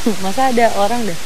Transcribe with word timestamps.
Masa 0.24 0.48
ada 0.50 0.66
orang 0.80 1.04
dah? 1.04 1.18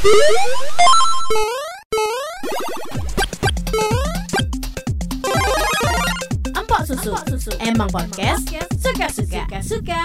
Empok 6.55 6.81
susu. 6.87 7.13
Emang 7.61 7.89
podcast 7.91 8.45
suka-suka. 8.79 9.45
Suka. 9.61 10.01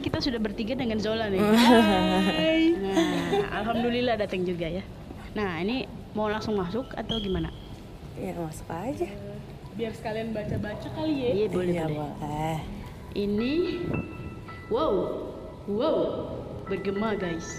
Kita 0.00 0.18
sudah 0.20 0.40
bertiga 0.40 0.76
dengan 0.76 0.98
Zola 1.00 1.28
nih. 1.28 1.40
Hai. 1.42 2.62
Nah, 2.76 2.96
alhamdulillah 3.62 4.14
datang 4.16 4.44
juga 4.44 4.68
ya. 4.70 4.84
Nah, 5.34 5.58
ini 5.58 5.84
mau 6.12 6.30
langsung 6.30 6.54
masuk 6.54 6.92
atau 6.94 7.18
gimana? 7.18 7.50
Ya 8.14 8.34
masuk 8.36 8.68
aja. 8.70 9.08
biar 9.74 9.90
sekalian 9.90 10.30
baca-baca 10.30 10.86
kali 10.94 11.14
ya 11.18 11.30
Iya, 11.34 11.46
boleh, 11.50 11.74
Iya, 11.74 11.84
boleh. 11.90 12.12
boleh. 12.14 12.58
Ini 13.18 13.54
wow. 14.70 14.94
Wow. 15.66 15.98
Bergema, 16.70 17.18
guys. 17.18 17.58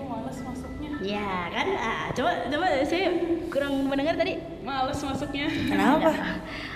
Males 0.00 0.38
masuknya 0.40 0.90
Ya, 1.00 1.48
kan? 1.48 1.66
Ah, 1.74 2.04
coba 2.12 2.30
coba 2.46 2.66
saya 2.84 3.08
kurang 3.48 3.88
mendengar 3.88 4.14
tadi. 4.14 4.36
males 4.60 5.00
masuknya 5.00 5.48
Kenapa? 5.48 6.12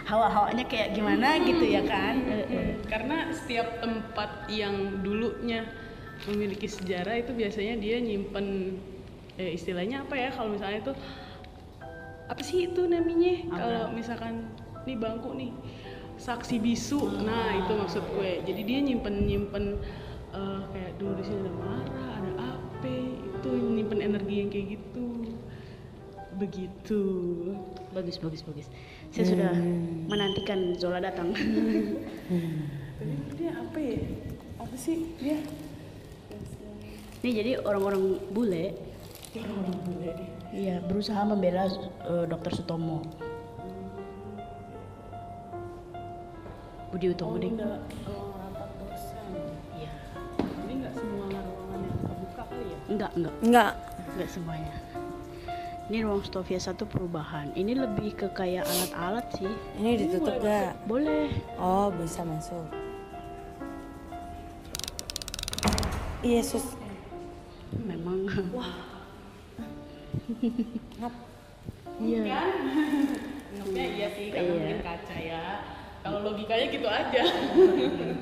Hawa-hawanya 0.05 0.65
kayak 0.65 0.97
gimana 0.97 1.39
gitu 1.41 1.65
ya 1.65 1.85
kan? 1.85 2.15
Eh, 2.25 2.45
eh. 2.49 2.69
karena 2.85 3.29
setiap 3.31 3.81
tempat 3.81 4.49
yang 4.49 5.01
dulunya 5.01 5.65
memiliki 6.25 6.65
sejarah 6.65 7.21
itu 7.21 7.33
biasanya 7.33 7.77
dia 7.77 8.01
nyimpen 8.01 8.79
eh, 9.37 9.53
istilahnya 9.53 10.05
apa 10.05 10.15
ya 10.15 10.29
kalau 10.31 10.55
misalnya 10.55 10.81
itu 10.81 10.93
apa 12.25 12.41
sih 12.41 12.73
itu 12.73 12.89
namanya 12.89 13.45
kalau 13.53 13.93
misalkan 13.93 14.49
nih 14.89 14.97
bangku 14.97 15.37
nih 15.37 15.53
saksi 16.17 16.63
bisu 16.63 17.21
nah 17.27 17.53
itu 17.53 17.73
maksud 17.75 18.01
gue 18.15 18.41
jadi 18.47 18.61
dia 18.65 18.79
nyimpen 18.81 19.27
nyimpen 19.29 19.77
eh, 20.33 20.61
kayak 20.73 20.93
dulu 20.97 21.13
di 21.21 21.25
sini 21.27 21.39
ada 21.45 21.53
marah 21.53 22.09
ada 22.17 22.31
itu 22.89 23.51
nyimpen 23.51 24.01
energi 24.01 24.35
yang 24.45 24.49
kayak 24.53 24.67
gitu. 24.79 25.07
Begitu. 26.37 27.03
Bagus, 27.95 28.19
bagus, 28.19 28.43
bagus. 28.43 28.67
Saya 29.15 29.25
sudah 29.31 29.53
menantikan 30.11 30.75
Zola 30.75 30.99
datang. 30.99 31.31
Tadi 32.99 33.15
dia 33.39 33.55
apa 33.55 33.79
ya? 33.79 34.03
Apa 34.59 34.75
sih? 34.75 35.15
Dia? 35.23 35.39
Ini 37.23 37.31
jadi 37.31 37.51
orang-orang 37.63 38.19
bule. 38.35 38.75
Orang 39.39 39.79
bule. 39.87 40.13
Iya, 40.55 40.83
berusaha 40.87 41.23
membela 41.27 41.67
eh, 42.07 42.25
Dokter 42.31 42.53
Sutomo. 42.55 43.03
Budi 46.95 47.11
Utomo 47.11 47.39
deh. 47.43 47.51
Enggak, 52.85 53.11
enggak, 53.17 53.35
Enggak. 53.41 53.73
enggak 54.13 54.29
semuanya. 54.29 54.75
Ini 55.85 56.01
ruang 56.01 56.25
Stovia 56.25 56.57
satu 56.57 56.89
perubahan. 56.89 57.53
Ini 57.53 57.77
lebih 57.77 58.17
ke 58.17 58.33
kayak 58.33 58.65
alat-alat 58.65 59.27
sih. 59.37 59.53
Ini 59.77 60.01
ditutup 60.01 60.41
gak? 60.41 60.81
Boleh. 60.89 61.29
Oh 61.61 61.93
bisa 61.93 62.25
masuk. 62.25 62.65
Yesus. 66.25 66.65
Memang. 67.85 68.25
Ngap. 71.01 71.15
Iya. 72.01 72.41
Nopnya 73.55 73.85
iya 73.87 74.09
sih 74.17 74.33
karena 74.33 74.51
mungkin 74.57 74.81
kaca 74.83 75.17
ya 75.21 75.45
kalau 76.05 76.19
logikanya 76.21 76.67
gitu 76.69 76.85
aja 76.85 77.23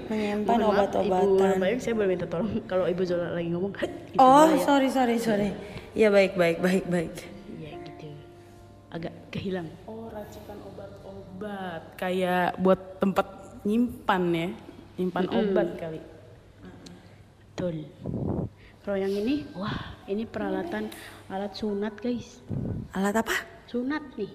Menyimpan 0.06 0.58
obat-obatan. 0.62 1.58
Bayu, 1.58 1.77
saya 1.83 1.98
boleh 1.98 2.11
minta 2.14 2.27
tolong 2.30 2.62
kalau 2.70 2.86
Ibu 2.86 3.02
Zola 3.02 3.34
lagi 3.34 3.48
ngomong. 3.50 3.74
gitu 3.74 4.22
Oh 4.22 4.47
ya? 4.47 4.62
sorry 4.62 4.89
sorry 4.92 5.16
sorry. 5.19 5.50
Iya 5.98 6.14
baik 6.14 6.39
baik 6.39 6.62
baik 6.62 6.84
baik. 6.86 7.12
Iya 7.58 7.72
gitu. 7.83 8.06
Agak 8.94 9.14
kehilang. 9.34 9.66
oh 9.91 10.06
racikan 10.14 10.56
obat-obat 10.62 11.83
kayak 11.98 12.55
buat 12.62 13.02
tempat 13.02 13.27
nyimpan 13.67 14.23
ya 14.30 14.48
nyimpan 15.01 15.24
obat 15.33 15.68
kali 15.80 16.01
Betul. 17.52 17.86
Kalau 18.83 18.98
yang 18.98 19.14
ini, 19.14 19.46
wah, 19.55 19.95
ini 20.11 20.27
peralatan 20.27 20.90
alat 21.30 21.55
sunat, 21.55 21.95
guys. 22.02 22.42
Alat 22.90 23.23
apa? 23.23 23.36
Sunat 23.70 24.02
nih. 24.18 24.33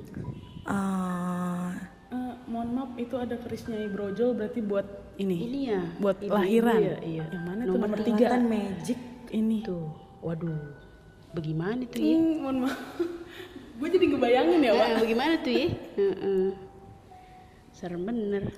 Eh, 0.63 1.71
Eh, 2.07 2.33
mohon 2.47 2.69
maaf 2.71 2.91
itu 2.95 3.19
ada 3.19 3.35
kerisnya 3.35 3.83
brojol 3.91 4.31
berarti 4.31 4.63
buat 4.63 4.87
ini 5.17 5.37
Ini 5.43 5.59
ya. 5.67 5.81
buat 5.99 6.15
ibu-ibu 6.17 6.39
lahiran 6.39 6.79
ya, 6.79 6.97
iya. 7.03 7.25
yang 7.27 7.43
mana 7.43 7.61
tuh 7.61 7.75
Nomor 7.75 7.79
nomor 7.83 7.99
peralatan 7.99 8.15
tiga 8.15 8.27
magic. 8.39 8.99
ini 9.29 9.57
Tuh. 9.61 9.91
Waduh. 10.23 10.63
Bagaimana 11.35 11.83
tuh 11.83 11.99
ya? 11.99 12.15
Hmm, 12.15 12.33
mohon 12.39 12.57
maaf 12.63 12.79
gue 13.77 13.87
jadi 13.91 14.05
ngebayangin 14.07 14.59
ya 14.63 14.71
Wak 14.73 14.87
Eh, 14.87 14.97
bagaimana 14.97 15.33
tuh 15.37 15.51
ya? 15.51 15.67
Heeh. 15.93 16.47
Serem 17.69 18.01
bener. 18.03 18.43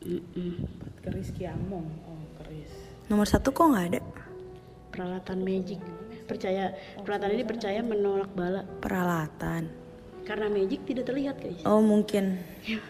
Buat 0.00 0.94
keris 1.04 1.28
kiamong 1.30 1.84
oh 2.02 2.22
keris 2.40 2.72
nomor 3.06 3.28
satu 3.28 3.52
kok 3.52 3.68
nggak 3.68 3.86
ada 3.92 4.00
Peralatan 4.90 5.46
magic. 5.46 5.78
Percaya 6.26 6.74
peralatan 6.98 7.30
ini 7.30 7.44
percaya 7.46 7.78
menolak 7.78 8.26
bala 8.34 8.66
peralatan. 8.82 9.70
Karena 10.24 10.46
magic 10.48 10.84
tidak 10.84 11.04
terlihat, 11.08 11.36
guys. 11.38 11.60
Oh 11.64 11.80
mungkin 11.80 12.38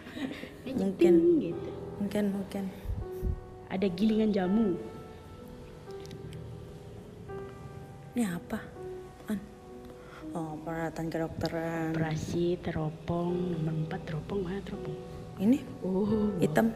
Magic 0.65 0.77
mungkin. 0.77 1.13
ting, 1.17 1.41
gitu. 1.41 1.71
mungkin 1.99 2.25
mungkin. 2.33 2.65
Ada 3.71 3.87
gilingan 3.87 4.35
jamu. 4.35 4.75
Ini 8.11 8.27
apa? 8.27 8.59
An. 9.31 9.39
Oh 10.35 10.59
peralatan 10.61 11.07
kedokteran. 11.07 11.95
Operasi 11.95 12.59
teropong 12.59 13.63
nomor 13.63 13.87
4 13.87 14.07
teropong 14.11 14.41
mana 14.43 14.59
teropong? 14.67 14.97
Ini 15.39 15.63
Oh, 15.81 16.35
hitam. 16.37 16.75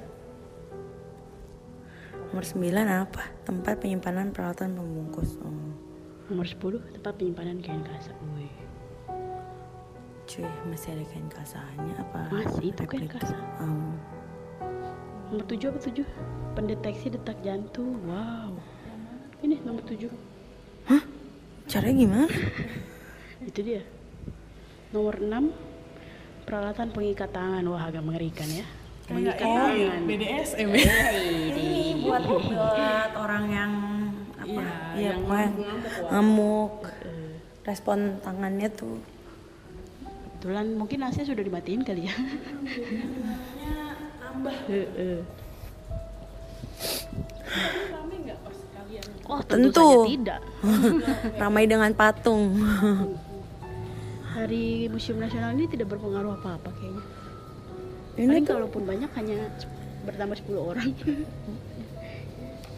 Nomor 2.31 2.44
9 2.47 2.64
apa? 2.88 3.22
Tempat 3.44 3.82
penyimpanan 3.82 4.31
peralatan 4.31 4.75
pembungkus. 4.75 5.37
Oh. 5.43 5.53
nomor 6.25 6.48
10 6.48 6.81
tempat 6.97 7.12
penyimpanan 7.20 7.60
kain 7.60 7.84
kasa. 7.84 8.14
Cuy, 10.34 10.50
masih 10.66 10.98
ada 10.98 11.04
kain 11.14 11.30
kasahnya 11.30 11.94
apa? 11.94 12.26
Masih, 12.26 12.74
itu 12.74 12.82
kain 12.90 13.06
kasah. 13.06 13.38
Oh. 13.62 13.94
Nomor 15.30 15.46
7 15.46 15.70
apa 15.70 15.78
7? 15.78 16.02
Pendeteksi 16.58 17.06
detak 17.14 17.38
jantung. 17.46 18.02
Wow. 18.02 18.58
Ini 19.46 19.62
nomor 19.62 19.86
7. 19.86 20.10
Hah? 20.90 21.06
Caranya 21.70 21.94
gimana? 22.02 22.26
Itu 23.46 23.62
dia. 23.62 23.86
Nomor 24.90 25.22
6 25.22 25.54
peralatan 26.50 26.90
pengikat 26.90 27.30
tangan. 27.30 27.62
Wah, 27.70 27.86
agak 27.86 28.02
mengerikan 28.02 28.50
ya. 28.50 28.66
Mengikat 29.14 29.38
ya, 29.38 29.54
tangan. 29.54 30.00
BDSM 30.02 30.68
ya 30.74 30.94
Ini 31.14 31.70
buat 32.02 32.22
buat 32.26 33.12
orang 33.22 33.44
yang 33.54 33.72
apa? 34.34 34.62
Iya, 34.98 35.14
yang 35.14 35.22
ngamuk-ngamuk, 35.30 36.10
ngamuk. 36.10 36.74
Respon 37.62 38.18
tangannya 38.18 38.66
tuh 38.74 38.98
Kebetulan 40.44 40.77
mungkin 40.77 41.00
AC 41.09 41.25
sudah 41.25 41.41
dimatiin 41.41 41.81
kali 41.88 42.05
ya. 42.05 42.12
Oh, 49.25 49.41
tentu, 49.41 49.72
Tentu. 49.72 49.88
saja 50.05 50.12
tidak. 50.12 50.41
ramai 51.41 51.65
dengan 51.65 51.88
patung. 51.97 52.60
Hari 54.37 54.93
Museum 54.93 55.16
Nasional 55.16 55.56
ini 55.56 55.65
tidak 55.65 55.97
berpengaruh 55.97 56.37
apa-apa 56.37 56.76
kayaknya. 56.76 57.05
Ini 58.21 58.28
Paling 58.28 58.44
kalaupun 58.44 58.82
banyak 58.84 59.11
hanya 59.16 59.49
bertambah 60.05 60.37
10 60.44 60.61
orang. 60.61 60.93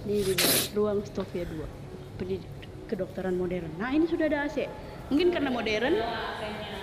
Ini 0.06 0.16
di 0.22 0.34
ruang 0.70 1.02
Stovia 1.02 1.42
2. 1.42 2.14
Pendidik 2.14 2.46
kedokteran 2.86 3.34
modern. 3.34 3.74
Nah, 3.74 3.90
ini 3.90 4.06
sudah 4.06 4.30
ada 4.30 4.46
AC. 4.46 4.70
Mungkin 5.10 5.28
karena 5.30 5.50
modern. 5.50 5.94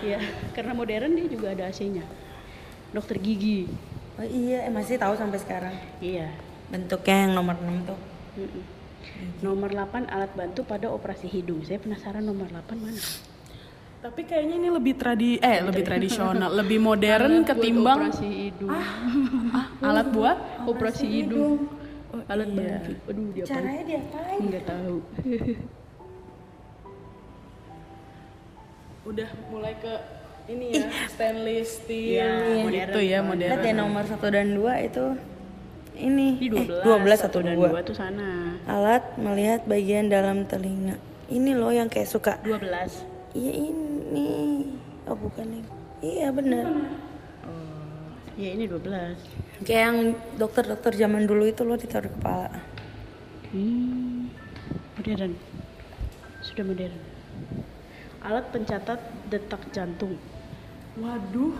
Iya, 0.03 0.19
karena 0.55 0.73
modern 0.75 1.11
dia 1.15 1.27
juga 1.27 1.47
ada 1.51 1.71
AC-nya. 1.71 2.03
Dokter 2.91 3.19
gigi. 3.19 3.67
Oh 4.19 4.27
iya, 4.27 4.67
eh, 4.67 4.71
masih 4.71 4.99
tahu 4.99 5.15
sampai 5.17 5.39
sekarang. 5.41 5.75
Iya. 5.99 6.29
Bentuknya 6.69 7.27
yang 7.27 7.33
nomor 7.39 7.55
6 7.59 7.89
tuh. 7.89 7.99
Nomor 9.43 9.69
8 9.71 10.07
alat 10.07 10.31
bantu 10.35 10.63
pada 10.63 10.87
operasi 10.91 11.27
hidung. 11.27 11.65
Saya 11.67 11.79
penasaran 11.81 12.23
nomor 12.23 12.47
8 12.51 12.77
mana? 12.79 13.01
tapi 14.03 14.27
kayaknya 14.27 14.59
ini 14.59 14.67
lebih 14.67 14.99
tradi 14.99 15.39
eh 15.39 15.63
lebih 15.63 15.87
tradisional 15.87 16.51
lebih 16.51 16.75
modern 16.75 17.39
Buat 17.39 17.55
ketimbang 17.55 17.99
operasi 18.11 18.27
hidung. 18.27 18.67
ah, 18.67 19.65
alat 19.87 20.07
buat 20.11 20.37
operasi 20.67 21.05
hidung. 21.07 21.71
Alat 22.27 22.51
iya. 22.51 22.77
bantu. 22.77 22.91
Aduh, 23.09 23.27
dia 23.31 23.43
apa? 23.47 23.49
Caranya 23.55 23.83
diapain? 23.87 24.39
Enggak 24.43 24.63
tahu. 24.67 24.97
udah 29.03 29.29
mulai 29.51 29.75
ke 29.77 29.93
ini 30.45 30.75
ya 30.75 30.87
stainless 31.07 31.83
steel 31.83 32.19
Iya, 32.19 32.31
gitu 32.67 32.67
modern. 32.67 33.03
ya 33.03 33.19
Lihat 33.19 33.23
modern 33.23 33.59
ya 33.63 33.73
nomor 33.75 34.03
1 34.03 34.19
dan 34.27 34.47
2 34.55 34.87
itu 34.87 35.05
ini. 35.93 36.27
Ini 36.41 36.57
Eh, 36.57 36.67
12, 36.81 37.21
12 37.21 37.21
atau 37.21 37.39
dan 37.45 37.53
2. 37.55 37.69
2 37.69 37.83
tuh 37.85 37.95
sana. 37.95 38.57
Alat 38.65 39.03
melihat 39.15 39.61
bagian 39.63 40.09
dalam 40.09 40.43
telinga. 40.43 40.97
Ini 41.29 41.53
loh 41.53 41.69
yang 41.69 41.85
kayak 41.87 42.09
suka. 42.09 42.41
12. 42.41 43.05
Iya 43.33 43.51
ini. 43.69 44.29
Oh 45.05 45.13
bukan 45.13 45.45
yang. 45.53 45.67
Iya 46.01 46.27
benar. 46.33 46.65
Ya 48.33 48.49
ini 48.57 48.65
12. 48.65 49.13
Kayak 49.61 49.81
yang 49.85 49.97
dokter-dokter 50.35 50.97
zaman 50.97 51.29
dulu 51.29 51.45
itu 51.45 51.61
loh 51.61 51.77
ditaruh 51.77 52.09
di 52.09 52.17
kepala. 52.17 52.49
Hmm, 53.53 54.33
modern. 54.97 55.37
Sudah 56.41 56.65
modern. 56.65 56.97
Alat 58.23 58.45
pencatat 58.55 58.99
detak 59.27 59.59
jantung. 59.75 60.15
Waduh, 60.95 61.57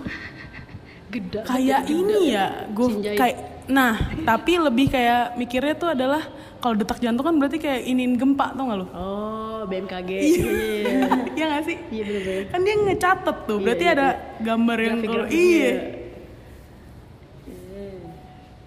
Geda. 1.12 1.42
kayak 1.44 1.90
ini 1.90 2.38
ya, 2.38 2.70
gue 2.70 2.88
kayak, 3.18 3.66
nah 3.66 3.98
tapi 4.22 4.62
lebih 4.62 4.94
kayak 4.94 5.34
mikirnya 5.36 5.74
tuh 5.74 5.90
adalah 5.90 6.22
kalau 6.62 6.78
detak 6.78 7.02
jantung 7.02 7.26
kan 7.26 7.36
berarti 7.42 7.58
kayak 7.60 7.82
iniin 7.84 8.16
gempa 8.16 8.54
tau 8.56 8.64
gak 8.70 8.78
lu? 8.80 8.88
Oh, 8.94 9.66
BMKG. 9.68 10.10
Iya. 10.14 10.46
Iya. 10.48 11.08
Iya 11.34 11.46
gak 11.52 11.64
sih? 11.66 11.78
Iya 11.92 12.04
bener-bener. 12.08 12.44
Kan 12.54 12.60
dia 12.62 12.76
ngecatet 12.78 13.38
tuh, 13.50 13.58
berarti 13.60 13.84
iya, 13.84 13.96
ada 13.98 14.08
gambar 14.40 14.78
yang 14.78 14.98
kalau 15.02 15.26
Grafik-grafiknya. 15.28 15.42
iya. 15.44 15.74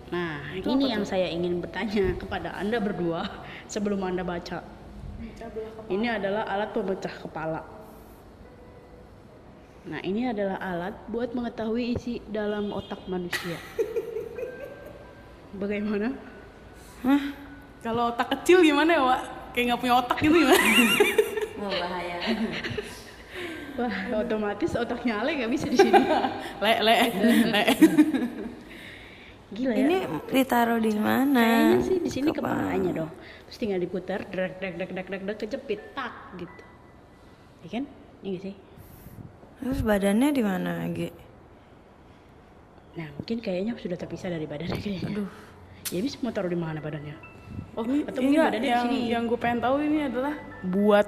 Nah, 0.07 0.35
ini 0.55 0.85
yang 0.93 1.03
saya 1.07 1.27
ingin 1.31 1.59
bertanya 1.63 2.15
kepada 2.19 2.59
Anda 2.59 2.79
berdua 2.83 3.23
sebelum 3.73 4.03
Anda 4.03 4.27
baca. 4.27 4.61
Ini 5.87 6.07
adalah 6.21 6.45
alat 6.51 6.75
pemecah 6.75 7.15
kepala. 7.23 7.76
Nah, 9.87 10.03
ini 10.03 10.27
adalah 10.27 10.59
alat 10.59 10.95
buat 11.07 11.31
mengetahui 11.31 11.95
isi 11.95 12.19
dalam 12.27 12.75
otak 12.75 13.07
manusia. 13.07 13.55
Bagaimana? 15.55 16.11
Hah? 17.07 17.23
Kalau 17.87 18.11
otak 18.11 18.35
kecil 18.35 18.67
gimana 18.67 18.99
ya, 18.99 19.03
Wak? 19.07 19.23
Kayak 19.55 19.65
nggak 19.73 19.81
punya 19.81 19.95
otak 20.03 20.19
gitu 20.21 20.37
gimana? 20.37 20.59
Oh 21.57 21.73
bahaya. 21.73 22.21
Wah, 23.81 23.97
otomatis 24.21 24.77
otaknya 24.77 25.25
Ale 25.25 25.41
nggak 25.41 25.49
bisa 25.57 25.73
di 25.73 25.79
sini. 25.81 26.05
le, 26.65 26.73
le, 26.85 26.95
le. 27.49 27.63
Gila 29.57 29.73
ya. 29.73 29.81
Ini 29.89 29.97
ditaruh 30.29 30.77
di 30.77 30.93
mana? 31.01 31.73
Kayaknya 31.73 31.81
sih 31.81 31.99
di 32.05 32.11
sini 32.13 32.29
Kepala. 32.37 32.61
kepalanya 32.61 32.91
dong. 32.93 33.11
Terus 33.49 33.57
tinggal 33.57 33.81
diputar, 33.81 34.29
drag 34.29 34.61
drag 34.61 34.77
drag 34.77 34.91
drag 34.93 35.23
drag 35.25 35.39
kejepit 35.41 35.81
tak 35.97 36.13
gitu. 36.37 36.63
Ya 37.65 37.69
kan? 37.81 37.85
Iya 38.21 38.29
nggak 38.37 38.43
sih? 38.53 38.55
Terus 39.67 39.83
badannya 39.83 40.31
di 40.31 40.43
mana, 40.43 40.87
Ge? 40.89 41.11
Nah, 42.95 43.11
mungkin 43.13 43.43
kayaknya 43.43 43.75
sudah 43.75 43.99
terpisah 43.99 44.31
dari 44.31 44.47
badannya 44.47 44.79
kayaknya. 44.85 45.11
Aduh. 45.11 45.29
Ya 45.87 45.99
bisa 45.99 46.19
mau 46.21 46.31
taruh 46.31 46.47
di 46.47 46.57
mana 46.57 46.79
badannya? 46.79 47.15
Oh, 47.75 47.83
atau 47.83 47.91
mungkin 48.21 48.31
Enggak, 48.33 48.47
badannya 48.49 48.69
yang, 48.69 48.85
di 48.85 48.95
sini. 48.97 49.11
yang 49.11 49.23
gue 49.25 49.39
pengen 49.39 49.59
tahu 49.61 49.77
ini 49.81 49.99
adalah 50.05 50.35
buat 50.63 51.07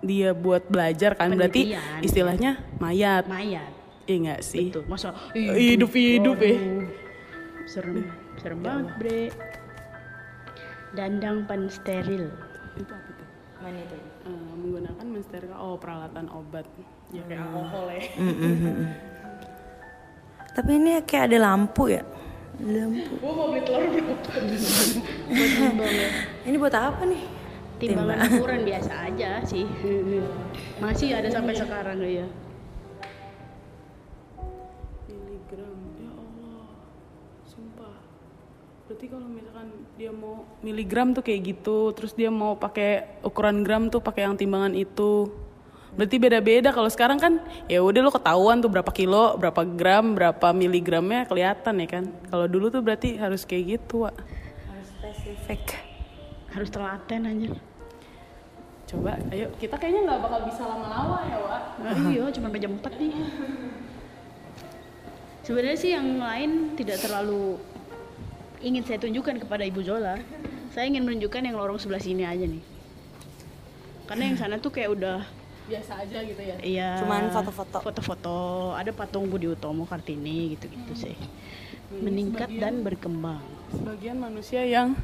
dia 0.00 0.32
buat 0.32 0.64
belajar 0.64 1.12
kan 1.12 1.28
berarti 1.30 1.70
Penelitian. 1.70 2.00
istilahnya 2.00 2.50
mayat 2.80 3.28
mayat. 3.28 3.68
iya 4.08 4.16
nggak 4.18 4.40
sih 4.40 4.72
Tuh, 4.72 4.80
masa 4.88 5.12
hidup 5.36 5.92
hidup 5.92 6.40
ya 6.40 6.56
Waduh. 6.56 6.88
Serem, 7.66 8.08
serem 8.34 8.58
banget, 8.60 8.96
Bre. 8.96 9.22
Dandang 10.90 11.44
pensteril. 11.44 12.32
itu 12.74 12.88
apa 12.88 13.10
tuh 13.12 13.28
Mana 13.60 13.76
itu? 13.78 13.96
Eh, 14.24 14.44
menggunakan 14.56 15.04
mensteril 15.06 15.52
oh 15.52 15.76
peralatan 15.76 16.26
obat 16.28 16.64
ya 17.10 17.22
kayak 17.26 17.40
Hmm. 17.40 17.46
alkohol 17.50 17.86
ya 17.90 18.02
Tapi 20.50 20.70
ini 20.76 20.90
kayak 21.06 21.24
ada 21.30 21.38
lampu 21.40 21.82
ya? 21.88 22.02
Lampu. 22.58 23.12
Gua 23.22 23.32
mau 23.32 23.46
beli 23.48 23.62
telur 23.62 23.86
berapa? 23.86 24.14
Buat 25.30 25.50
timbang 25.56 25.92
ya. 25.94 26.08
Ini 26.44 26.56
buat 26.58 26.74
apa 26.74 27.02
nih? 27.06 27.22
Timbangan 27.80 28.18
ukuran 28.36 28.60
biasa 28.66 28.92
aja 29.08 29.30
sih. 29.46 29.64
Masih 30.84 31.16
ada 31.16 31.30
sampai 31.30 31.54
sekarang 31.54 31.96
ya. 32.02 32.26
miligram 35.08 35.74
ya 35.96 36.10
Allah 36.12 36.62
sumpah 37.46 37.94
berarti 38.86 39.06
kalau 39.08 39.26
misalkan 39.26 39.66
dia 39.96 40.10
mau 40.12 40.44
miligram 40.60 41.14
tuh 41.14 41.22
kayak 41.22 41.40
gitu 41.46 41.94
terus 41.94 42.12
dia 42.12 42.28
mau 42.28 42.54
pakai 42.54 43.22
ukuran 43.22 43.62
gram 43.62 43.88
tuh 43.88 43.98
pakai 43.98 44.26
yang 44.26 44.36
timbangan 44.36 44.74
itu 44.74 45.30
berarti 46.00 46.16
beda-beda 46.16 46.72
kalau 46.72 46.88
sekarang 46.88 47.20
kan 47.20 47.44
ya 47.68 47.84
udah 47.84 48.00
lo 48.00 48.08
ketahuan 48.08 48.64
tuh 48.64 48.72
berapa 48.72 48.88
kilo 48.88 49.36
berapa 49.36 49.68
gram 49.68 50.16
berapa 50.16 50.48
miligramnya 50.56 51.28
kelihatan 51.28 51.76
ya 51.76 51.88
kan 51.92 52.04
kalau 52.32 52.48
dulu 52.48 52.72
tuh 52.72 52.80
berarti 52.80 53.20
harus 53.20 53.44
kayak 53.44 53.76
gitu 53.76 54.08
Wak. 54.08 54.16
Harus 54.16 54.88
spesifik. 54.96 55.76
Harus 56.56 56.72
telaten 56.72 57.28
aja. 57.28 57.52
coba 58.88 59.20
ayo 59.28 59.52
kita 59.60 59.76
kayaknya 59.76 60.08
nggak 60.08 60.20
bakal 60.24 60.40
bisa 60.48 60.64
lama-lama 60.64 61.20
ya 61.28 61.36
Wak. 61.36 61.62
Iya, 62.16 62.24
cuma 62.32 62.48
sampai 62.48 62.64
jam 62.64 62.72
4 62.80 62.96
nih. 62.96 63.12
Sebenarnya 65.44 65.76
sih 65.76 65.92
yang 65.92 66.16
lain 66.16 66.80
tidak 66.80 66.96
terlalu 67.04 67.60
ingin 68.64 68.88
saya 68.88 69.04
tunjukkan 69.04 69.44
kepada 69.44 69.68
Ibu 69.68 69.84
Zola. 69.84 70.16
Saya 70.72 70.88
ingin 70.88 71.04
menunjukkan 71.04 71.44
yang 71.44 71.60
lorong 71.60 71.76
sebelah 71.76 72.00
sini 72.00 72.24
aja 72.24 72.48
nih. 72.48 72.64
Karena 74.08 74.32
yang 74.32 74.36
sana 74.40 74.56
tuh 74.56 74.72
kayak 74.72 74.96
udah 74.96 75.39
biasa 75.68 75.92
aja 76.02 76.18
gitu 76.24 76.42
ya. 76.42 76.56
Iya. 76.62 76.90
Cuman 77.02 77.22
foto-foto. 77.34 77.78
foto-foto. 77.82 78.36
Ada 78.78 78.90
patung 78.94 79.28
Budi 79.28 79.50
Utomo 79.50 79.84
Kartini 79.84 80.56
gitu-gitu 80.56 80.92
sih. 80.96 81.16
Meningkat 81.90 82.48
dan 82.56 82.86
berkembang. 82.86 83.42
sebagian 83.70 84.18
manusia 84.18 84.66
yang 84.66 84.98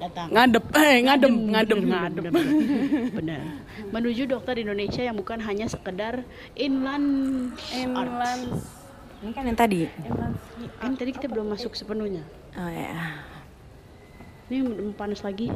datang. 0.00 0.32
ngadep 0.32 0.64
eh 0.72 1.04
ngadem. 1.04 1.34
ngadem 1.52 1.80
ngadem. 1.84 2.24
ngadem. 2.24 2.34
Benar 3.18 3.40
menuju 3.90 4.26
dokter 4.28 4.58
Indonesia 4.58 5.02
yang 5.06 5.16
bukan 5.16 5.38
hanya 5.40 5.70
sekedar 5.70 6.26
inland 6.58 7.54
inland. 7.72 8.60
Ini 9.18 9.30
kan 9.34 9.44
yang 9.46 9.58
tadi. 9.58 9.86
inland. 10.02 10.36
Kan 10.78 10.92
tadi 10.98 11.10
kita 11.14 11.26
belum 11.30 11.54
masuk 11.54 11.74
sepenuhnya. 11.74 12.22
Oh 12.58 12.70
ya. 12.70 13.22
ini 14.48 14.64
udah 14.64 14.96
panas 14.96 15.20
lagi 15.20 15.52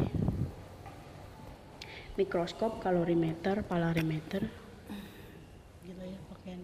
mikroskop 2.19 2.79
kalorimeter 2.85 3.65
polarimeter 3.65 4.45
gitu 5.83 6.03
ya 6.03 6.19
pakaian 6.33 6.61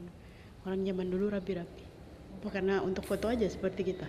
orang 0.69 0.81
zaman 0.85 1.07
dulu 1.09 1.27
rapi-rapi 1.33 1.85
apa 2.39 2.49
karena 2.53 2.85
untuk 2.85 3.03
foto 3.09 3.27
aja 3.33 3.49
seperti 3.49 3.95
kita 3.95 4.09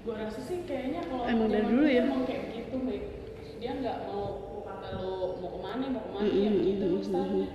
Gua 0.00 0.16
rasa 0.16 0.40
sih 0.40 0.64
kayaknya 0.64 1.04
kalau 1.04 1.28
Emang 1.28 1.52
dari 1.52 1.68
dulu 1.68 1.84
ya? 1.84 2.08
Emang 2.08 2.24
kayak 2.24 2.56
gitu, 2.56 2.80
Mbak. 2.80 3.02
Dia 3.60 3.72
nggak 3.84 3.96
mau 4.08 4.64
kata 4.64 4.88
lo 4.96 5.36
mau 5.36 5.50
ke 5.52 5.60
mana, 5.60 5.84
mau 5.92 6.00
ke 6.00 6.10
mana, 6.16 6.24
Mm-mm, 6.24 6.40
ya 6.40 6.50
gitu 6.64 6.86
mm-mm, 6.88 7.04
stylenya. 7.04 7.48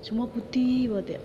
semua 0.00 0.26
putih 0.32 0.88
banget 0.88 1.06
ya 1.12 1.20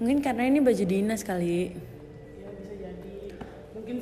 Mungkin 0.00 0.24
karena 0.24 0.48
ini 0.48 0.64
baju 0.64 0.84
dinas 0.88 1.20
kali. 1.20 1.76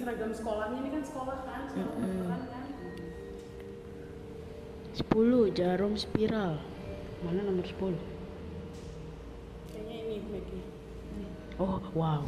Seragam 0.08 0.32
sekolahnya 0.32 0.78
ini 0.80 0.88
kan 0.88 1.02
sekolah 1.04 1.36
kan, 1.44 1.62
sekolah 1.68 1.92
kedokteran 2.00 2.42
kan. 2.48 2.64
10 5.04 5.52
jarum 5.52 5.92
spiral. 6.00 6.56
Mana 7.20 7.44
nomor 7.44 7.60
10 7.68 7.92
Kayaknya 9.68 9.96
ini, 10.08 10.16
Becky. 10.32 10.60
oh 11.60 11.76
wow. 11.92 12.24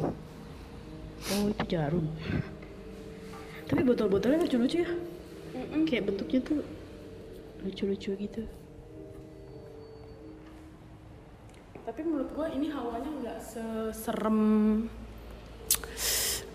Oh 1.33 1.45
itu 1.49 1.65
jarum. 1.65 2.05
Tapi 3.65 3.81
botol-botolnya 3.81 4.45
lucu-lucu 4.45 4.85
ya. 4.85 4.91
Kayak 5.89 6.13
bentuknya 6.13 6.39
tuh 6.45 6.61
lucu-lucu 7.65 8.13
gitu. 8.13 8.45
Tapi 11.81 11.99
menurut 12.05 12.29
gua 12.37 12.45
ini 12.53 12.69
hawanya 12.69 13.09
nggak 13.25 13.39
seserem 13.41 14.39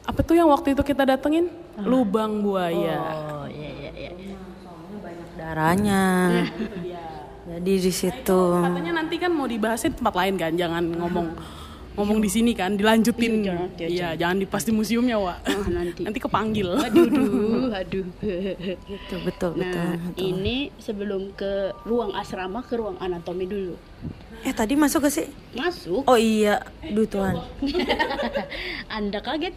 apa 0.07 0.21
tuh 0.21 0.35
yang 0.35 0.47
waktu 0.47 0.73
itu 0.73 0.83
kita 0.83 1.03
datengin? 1.05 1.51
Lubang 1.77 2.41
buaya. 2.41 2.99
oh 3.37 3.47
iya 3.47 3.71
iya 3.73 3.91
iya 3.93 4.11
Soalnya 4.57 4.99
banyak 4.99 5.29
darahnya. 5.35 6.05
Iya. 6.81 7.05
Jadi 7.47 7.73
di 7.79 7.93
situ. 7.93 8.41
Katanya 8.57 8.93
nanti 8.97 9.15
kan 9.17 9.31
mau 9.31 9.45
dibahasin 9.45 9.93
tempat 9.93 10.15
lain 10.15 10.35
kan, 10.35 10.53
jangan 10.53 10.83
ngomong 10.85 11.27
ngomong 11.97 12.19
di 12.19 12.29
sini 12.29 12.53
kan, 12.53 12.75
dilanjutin. 12.75 13.41
Iya, 13.41 13.45
jangan, 13.47 13.69
jangan, 13.73 13.89
Iya, 13.89 14.09
jangan 14.15 14.37
di 14.37 14.47
pas 14.47 14.61
di 14.61 14.69
museumnya, 14.71 15.17
Wak. 15.17 15.39
Ah, 15.43 15.65
nanti 15.67 16.01
Nanti 16.05 16.19
kepanggil. 16.19 16.69
aduh 16.77 17.07
aduh 17.17 17.67
aduh 17.73 18.07
Betul 18.85 19.19
betul 19.25 19.51
betul. 19.57 19.81
nah 19.81 19.97
betul. 19.97 20.21
ini 20.21 20.57
sebelum 20.77 21.33
ke 21.33 21.53
ruang 21.83 22.13
asrama 22.13 22.61
ke 22.61 22.75
ruang 22.75 22.99
anatomi 22.99 23.45
dulu 23.45 23.75
Eh 24.45 24.53
tadi 24.53 24.75
masuk 24.77 25.07
gak 25.07 25.15
sih? 25.15 25.29
masuk 25.57 26.05
Oh 26.05 26.19
iya, 26.19 26.61
duh 26.93 27.09
Tuhan. 27.09 27.41
anda 28.97 29.19
kaget 29.19 29.55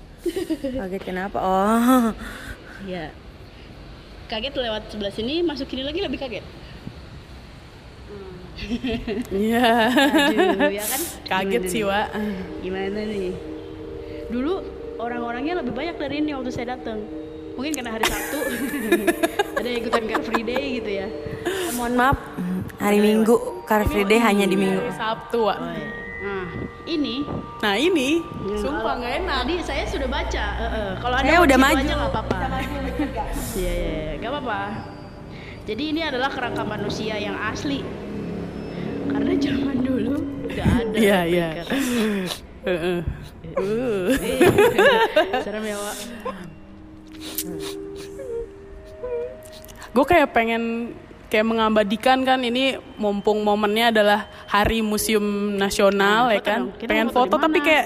Kaget 0.64 1.02
kenapa? 1.04 1.38
Oh. 1.40 2.12
ya 2.88 3.12
kaget 4.30 4.56
lewat 4.56 4.88
sebelah 4.88 5.12
sini 5.12 5.42
masuk 5.44 5.68
ini 5.74 5.84
lagi 5.84 6.00
lebih 6.00 6.20
kaget 6.22 6.46
Iya. 9.32 9.88
Aduh, 9.88 10.68
ya 10.68 10.84
kan? 10.84 11.02
Kaget 11.24 11.64
Gimana 11.64 11.72
sih? 11.72 11.84
Wak. 11.88 12.08
Gimana 12.60 13.00
nih? 13.08 13.32
Dulu 14.28 14.54
orang-orangnya 15.00 15.64
lebih 15.64 15.72
banyak 15.72 15.96
dari 15.96 16.20
ini 16.20 16.36
waktu 16.36 16.52
saya 16.52 16.76
datang. 16.76 17.00
Mungkin 17.56 17.72
karena 17.72 17.96
hari 17.96 18.04
Sabtu 18.04 18.40
ada 19.64 19.70
ikutan 19.72 20.04
Car 20.08 20.22
Free 20.24 20.44
Day 20.44 20.80
gitu 20.80 20.92
ya. 20.92 21.08
Mohon 21.76 21.94
maaf, 21.96 22.18
hari 22.80 22.98
Minggu 22.98 23.36
Car 23.64 23.84
Free 23.86 24.04
Day 24.04 24.18
hanya 24.18 24.44
di 24.44 24.56
Minggu. 24.56 24.80
Hari 24.82 24.96
Sabtu, 24.96 25.38
Wak. 25.44 25.58
Nah, 26.20 26.48
ini 26.84 27.24
Nah, 27.60 27.76
ini 27.76 28.24
sumpah 28.56 28.94
nggak 28.98 29.14
enak. 29.20 29.38
Tadi 29.44 29.56
saya 29.62 29.84
sudah 29.86 30.08
baca. 30.08 30.46
eh, 30.58 30.66
eh. 30.66 30.90
Kalau 30.98 31.16
ada 31.16 31.26
Saya 31.26 31.40
udah 31.40 31.58
maju. 31.58 31.78
aja 31.78 31.94
nggak 31.94 32.12
apa-apa. 32.12 32.38
Iya, 32.40 32.58
iya, 33.56 33.74
iya, 33.76 34.12
nggak 34.18 34.32
apa-apa. 34.34 34.60
Jadi 35.64 35.84
ini 35.86 36.02
adalah 36.02 36.30
kerangka 36.30 36.64
manusia 36.64 37.16
yang 37.16 37.38
asli. 37.38 37.84
Karena 39.06 39.32
zaman 39.38 39.78
dulu 39.80 40.16
nggak 40.48 40.68
ada. 40.68 40.96
Iya, 41.06 41.20
iya. 41.26 41.48
Heeh. 42.66 43.00
Uh. 43.50 44.14
Serem 45.44 45.66
ya, 45.66 45.76
Wak. 45.76 45.96
gue 49.90 50.06
kayak 50.06 50.30
pengen 50.32 50.94
kayak 51.30 51.46
mengabadikan 51.46 52.22
kan 52.22 52.38
ini 52.42 52.76
mumpung 52.98 53.40
momennya 53.40 53.90
adalah 53.90 54.20
Hari 54.46 54.82
Museum 54.82 55.56
Nasional 55.56 56.28
Nah, 56.28 56.36
ya 56.36 56.42
kan 56.42 56.60
dong. 56.68 56.84
Pengen 56.84 57.08
foto 57.10 57.32
foto 57.32 57.36
tapi 57.40 57.58
kayak 57.62 57.86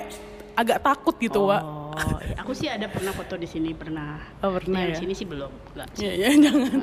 agak 0.55 0.79
takut 0.79 1.15
gitu 1.17 1.45
Wak 1.45 1.61
Oh, 1.93 2.17
iya. 2.25 2.41
aku 2.41 2.57
sih 2.57 2.65
ada 2.65 2.89
pernah 2.89 3.13
foto 3.13 3.37
di 3.37 3.45
sini 3.45 3.69
pernah. 3.69 4.17
Oh, 4.41 4.49
pernah 4.49 4.81
Yang 4.81 4.89
ya? 4.89 4.97
sini 5.05 5.13
sih 5.13 5.29
belum, 5.29 5.51
enggak. 5.77 5.87
ya 5.93 6.09
ya 6.09 6.27
jangan 6.33 6.73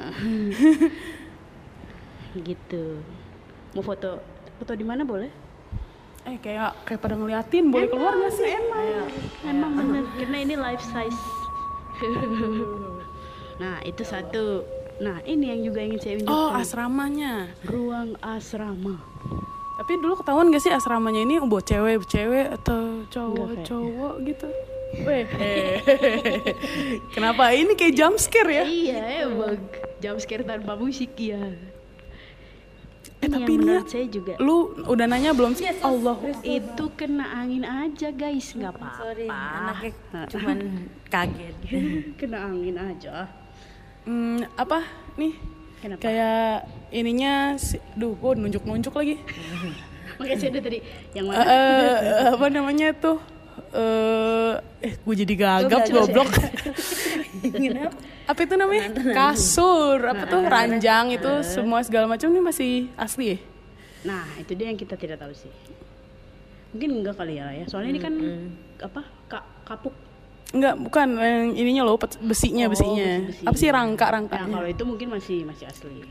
Gitu. 2.47 2.85
Mau 3.75 3.83
foto 3.83 4.23
foto 4.55 4.73
di 4.73 4.85
mana 4.85 5.03
boleh? 5.03 5.51
eh 6.21 6.37
kayak 6.37 6.85
kayak 6.85 7.01
pada 7.01 7.17
ngeliatin 7.17 7.73
boleh 7.73 7.89
keluar 7.89 8.13
nggak 8.13 8.31
sih 8.31 8.45
emang 8.45 9.09
Emang 9.41 9.73
bener, 9.73 10.05
karena 10.15 10.39
ini 10.39 10.55
life 10.55 10.85
size. 10.85 11.23
nah, 13.59 13.81
itu 13.83 14.05
satu. 14.05 14.63
Nah, 15.01 15.17
ini 15.25 15.49
yang 15.49 15.61
juga 15.65 15.81
ingin 15.81 15.97
saya 15.97 16.15
tunjukkan. 16.19 16.37
oh 16.37 16.51
asramanya 16.53 17.49
Ruang 17.65 18.21
asrama. 18.21 19.01
tapi 19.75 19.97
dulu 19.97 20.13
ketahuan 20.15 20.49
gak 20.49 20.61
sih 20.61 20.69
asramanya 20.71 21.21
ini 21.21 21.41
buat 21.43 21.65
cewek 21.65 22.05
cewek 22.05 22.53
atau 22.53 23.01
cowok 23.07 23.33
Enggak, 23.33 23.49
kayak- 23.55 23.67
cowok 23.67 24.15
gitu 24.23 24.49
Weh, 25.01 25.23
kenapa 27.15 27.51
ini 27.51 27.73
kayak 27.73 27.95
jump 27.95 28.17
scare 28.17 28.51
ya? 28.51 28.65
Iya, 28.65 28.99
emang 29.25 29.55
jam 29.99 30.19
scare 30.19 30.43
tanpa 30.43 30.75
musik 30.75 31.15
ya. 31.15 31.39
Eh, 31.39 31.55
Ini 33.23 33.31
tapi 33.31 33.39
yang 33.47 33.51
ini 33.53 33.63
menurut 33.63 33.87
saya 33.87 34.07
juga 34.07 34.35
Lu 34.39 34.57
udah 34.83 35.07
nanya 35.07 35.31
belum 35.31 35.53
sih? 35.53 35.71
Allah. 35.79 36.19
itu 36.43 36.85
kena 36.93 37.23
angin 37.35 37.63
aja 37.63 38.11
guys, 38.11 38.51
nggak 38.51 38.73
apa-apa. 38.73 38.99
Sorry, 38.99 39.29
anaknya 39.31 39.93
cuman 40.33 40.59
kaget. 41.07 41.55
kena 42.17 42.39
angin 42.45 42.75
aja. 42.75 43.31
Hmm, 44.05 44.41
apa 44.55 44.85
nih? 45.17 45.35
Kenapa? 45.81 46.01
Kayak 46.01 46.69
ininya, 46.91 47.57
si- 47.57 47.81
duh, 47.95 48.13
gue 48.13 48.33
nunjuk-nunjuk 48.37 48.93
lagi. 48.93 49.17
Makanya 50.21 50.53
udah 50.53 50.63
tadi 50.63 50.79
yang 51.17 51.27
mana? 51.27 51.41
eh, 51.41 51.89
apa 52.31 52.47
namanya 52.49 52.89
tuh? 52.93 53.17
Eh, 53.71 54.55
eh, 54.83 54.93
gue 54.99 55.15
jadi 55.17 55.35
gagap 55.37 55.81
goblok. 55.89 56.29
apa 58.31 58.41
itu 58.41 58.55
namanya? 58.55 58.83
Kasur, 59.15 59.99
apa 60.03 60.25
tuh? 60.27 60.43
Ranjang 60.45 61.13
itu 61.13 61.31
semua 61.43 61.81
segala 61.81 62.05
macam 62.07 62.29
ini 62.29 62.41
masih 62.41 62.73
asli 62.95 63.37
ya? 63.37 63.39
Nah, 64.01 64.25
itu 64.37 64.53
dia 64.53 64.69
yang 64.69 64.77
kita 64.77 64.97
tidak 64.97 65.21
tahu 65.21 65.33
sih. 65.33 65.53
Mungkin 66.73 67.01
enggak 67.01 67.17
kali 67.17 67.37
ya, 67.37 67.53
ya. 67.53 67.65
Soalnya 67.67 67.91
ini 67.91 68.01
kan 68.01 68.15
apa? 68.81 69.03
Ka 69.27 69.39
kapuk. 69.65 69.93
Enggak, 70.51 70.75
bukan 70.77 71.09
yang 71.15 71.47
ininya 71.55 71.83
loh, 71.85 71.95
besinya, 72.21 72.67
Oh, 72.67 72.71
besinya. 72.71 73.09
besi-besi. 73.23 73.47
Apa 73.47 73.57
sih 73.57 73.69
Nah, 73.69 73.75
rangka-rangkanya? 73.77 74.51
kalau 74.51 74.69
itu 74.69 74.83
mungkin 74.83 75.09
masih 75.11 75.47
masih 75.47 75.65
asli. 75.65 76.03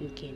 Mungkin. 0.00 0.34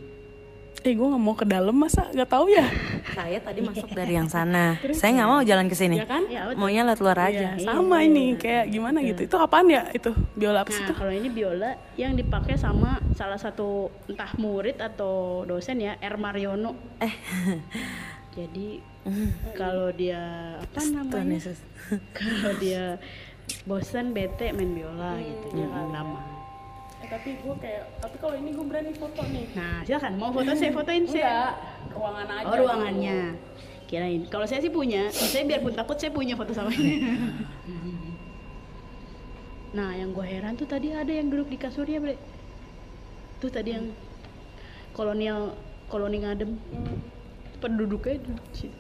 Eh, 0.79 0.95
gue 0.95 1.03
nggak 1.03 1.19
mau 1.19 1.35
ke 1.35 1.43
dalam 1.43 1.75
masa 1.75 2.07
nggak 2.07 2.31
tahu 2.31 2.47
ya? 2.49 2.62
Saya 3.19 3.43
tadi 3.43 3.61
masuk 3.61 3.91
dari 3.91 4.15
yang 4.15 4.31
sana. 4.31 4.79
Saya 4.95 5.11
nggak 5.11 5.27
mau 5.27 5.41
jalan 5.43 5.67
ke 5.67 5.75
sini. 5.75 5.99
Ya 5.99 6.07
kan? 6.07 6.23
Ya, 6.29 6.47
betul. 6.47 6.61
Maunya 6.62 6.87
lewat 6.87 7.00
luar 7.00 7.19
aja. 7.27 7.49
Iya, 7.57 7.65
sama 7.65 7.97
ini 8.00 8.38
kayak 8.38 8.71
gimana 8.71 9.03
gitu. 9.03 9.21
Itu 9.25 9.37
apaan 9.37 9.67
ya 9.67 9.91
itu? 9.91 10.15
Biola 10.33 10.62
apa 10.62 10.71
sih 10.71 10.79
Nah, 10.79 10.87
itu? 10.87 10.95
kalau 10.95 11.11
ini 11.11 11.29
biola 11.29 11.71
yang 11.97 12.15
dipakai 12.15 12.55
sama 12.55 13.03
salah 13.17 13.37
satu 13.37 13.88
entah 14.07 14.31
murid 14.37 14.79
atau 14.79 15.43
dosen 15.43 15.81
ya, 15.81 15.99
R 15.99 16.15
Mariono. 16.15 16.77
Eh, 17.00 17.11
Jadi 18.37 18.80
kalau 19.61 19.88
dia 19.94 20.56
apa 20.61 20.80
namanya? 20.88 21.38
Yesus. 21.38 21.58
kalau 22.18 22.52
dia 22.61 23.00
bosan 23.64 24.12
bete 24.12 24.52
main 24.52 24.76
biola 24.76 25.16
gitu 25.20 25.47
jangan 25.56 25.88
lama. 25.88 26.20
Eh, 26.99 27.08
tapi 27.08 27.38
gue 27.38 27.54
kayak, 27.62 28.02
tapi 28.02 28.16
kalau 28.18 28.35
ini 28.37 28.50
gue 28.52 28.66
berani 28.66 28.92
foto 28.92 29.23
nih. 29.23 29.47
Nah, 29.54 29.87
silakan 29.87 30.12
mau 30.18 30.35
foto 30.35 30.50
saya 30.52 30.75
fotoin 30.75 31.06
Enggak, 31.06 31.14
saya. 31.14 31.54
ruangan 31.94 32.26
aja. 32.26 32.50
Oh, 32.50 32.56
ruangannya. 32.58 33.18
Kirain. 33.88 34.20
Kalau 34.28 34.44
saya 34.44 34.61
sih 34.61 34.68
punya, 34.68 35.08
saya 35.14 35.49
biarpun 35.49 35.73
takut 35.73 35.97
saya 35.97 36.12
punya 36.12 36.37
foto 36.37 36.52
sama 36.52 36.68
ini. 36.75 37.00
nah, 39.78 39.97
yang 39.97 40.12
gue 40.12 40.26
heran 40.26 40.58
tuh 40.58 40.68
tadi 40.68 40.92
ada 40.92 41.08
yang 41.08 41.32
duduk 41.32 41.49
di 41.49 41.56
kasurnya, 41.56 42.02
Bre. 42.02 42.18
Tuh 43.38 43.49
tadi 43.49 43.78
yang 43.78 43.94
kolonial 44.92 45.54
koloni 45.87 46.18
ngadem. 46.20 46.58
Penduduknya 47.59 48.17
duduk 48.23 48.47
di 48.49 48.59
situ. 48.59 48.79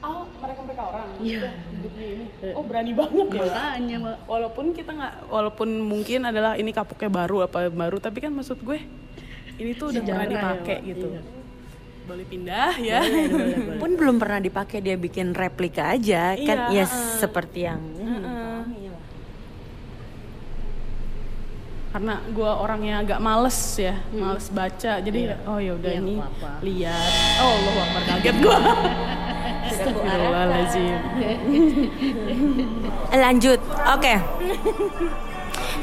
Oh, 0.00 0.28
mereka-mereka 0.36 0.82
orang. 0.84 1.08
Iya. 1.16 1.48
Duduk 1.72 1.92
di 1.94 2.04
ini. 2.04 2.24
Oh, 2.52 2.60
berani 2.60 2.92
banget 2.92 3.26
ya. 3.30 3.40
Makanya. 3.40 3.96
Walaupun 4.24 4.64
kita 4.70 4.90
nggak, 4.92 5.14
walaupun 5.26 5.68
mungkin 5.80 6.20
adalah 6.24 6.54
ini 6.54 6.70
kapuknya 6.70 7.08
baru 7.08 7.46
apa 7.46 7.72
baru, 7.72 7.96
tapi 7.96 8.20
kan 8.20 8.28
maksud 8.30 8.60
gue 8.60 8.78
ini 9.54 9.72
tuh 9.72 9.94
udah 9.94 10.02
pernah 10.02 10.26
ya, 10.26 10.30
dipakai 10.30 10.76
Wak. 10.76 10.88
gitu. 10.90 11.06
Iya. 11.08 11.22
Boleh 12.04 12.26
pindah 12.28 12.72
ya. 12.76 13.00
Boleh, 13.00 13.26
boleh, 13.30 13.56
boleh. 13.64 13.80
pun 13.80 13.90
belum 13.96 14.16
pernah 14.20 14.40
dipakai 14.42 14.78
dia 14.78 14.96
bikin 14.98 15.32
replika 15.32 15.88
aja 15.88 16.36
kan 16.36 16.68
Iya, 16.68 16.74
ya 16.74 16.84
heeh. 16.84 17.16
seperti 17.16 17.60
yang 17.64 17.80
Heeh. 17.96 18.60
Karena 21.94 22.18
gue 22.26 22.50
orangnya 22.50 23.06
agak 23.06 23.22
males 23.22 23.54
ya 23.78 23.94
males 24.10 24.50
baca. 24.50 24.98
Jadi 24.98 25.30
oh 25.46 25.62
ya 25.62 25.78
udah 25.78 25.90
Iya, 25.94 26.02
ini 26.02 26.14
lihat. 26.66 27.10
Oh 27.38 27.54
Allah 27.54 27.74
akbar 27.86 28.02
kaget 28.10 28.36
gue 28.42 28.58
Astagfirullahaladzim. 29.70 30.98
Lanjut 33.24 33.60
oke. 33.94 34.14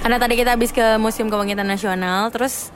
Karena 0.04 0.18
tadi 0.20 0.34
kita 0.36 0.52
habis 0.52 0.76
ke 0.76 1.00
Museum 1.00 1.32
Kebangkitan 1.32 1.64
Nasional 1.64 2.28
terus 2.28 2.76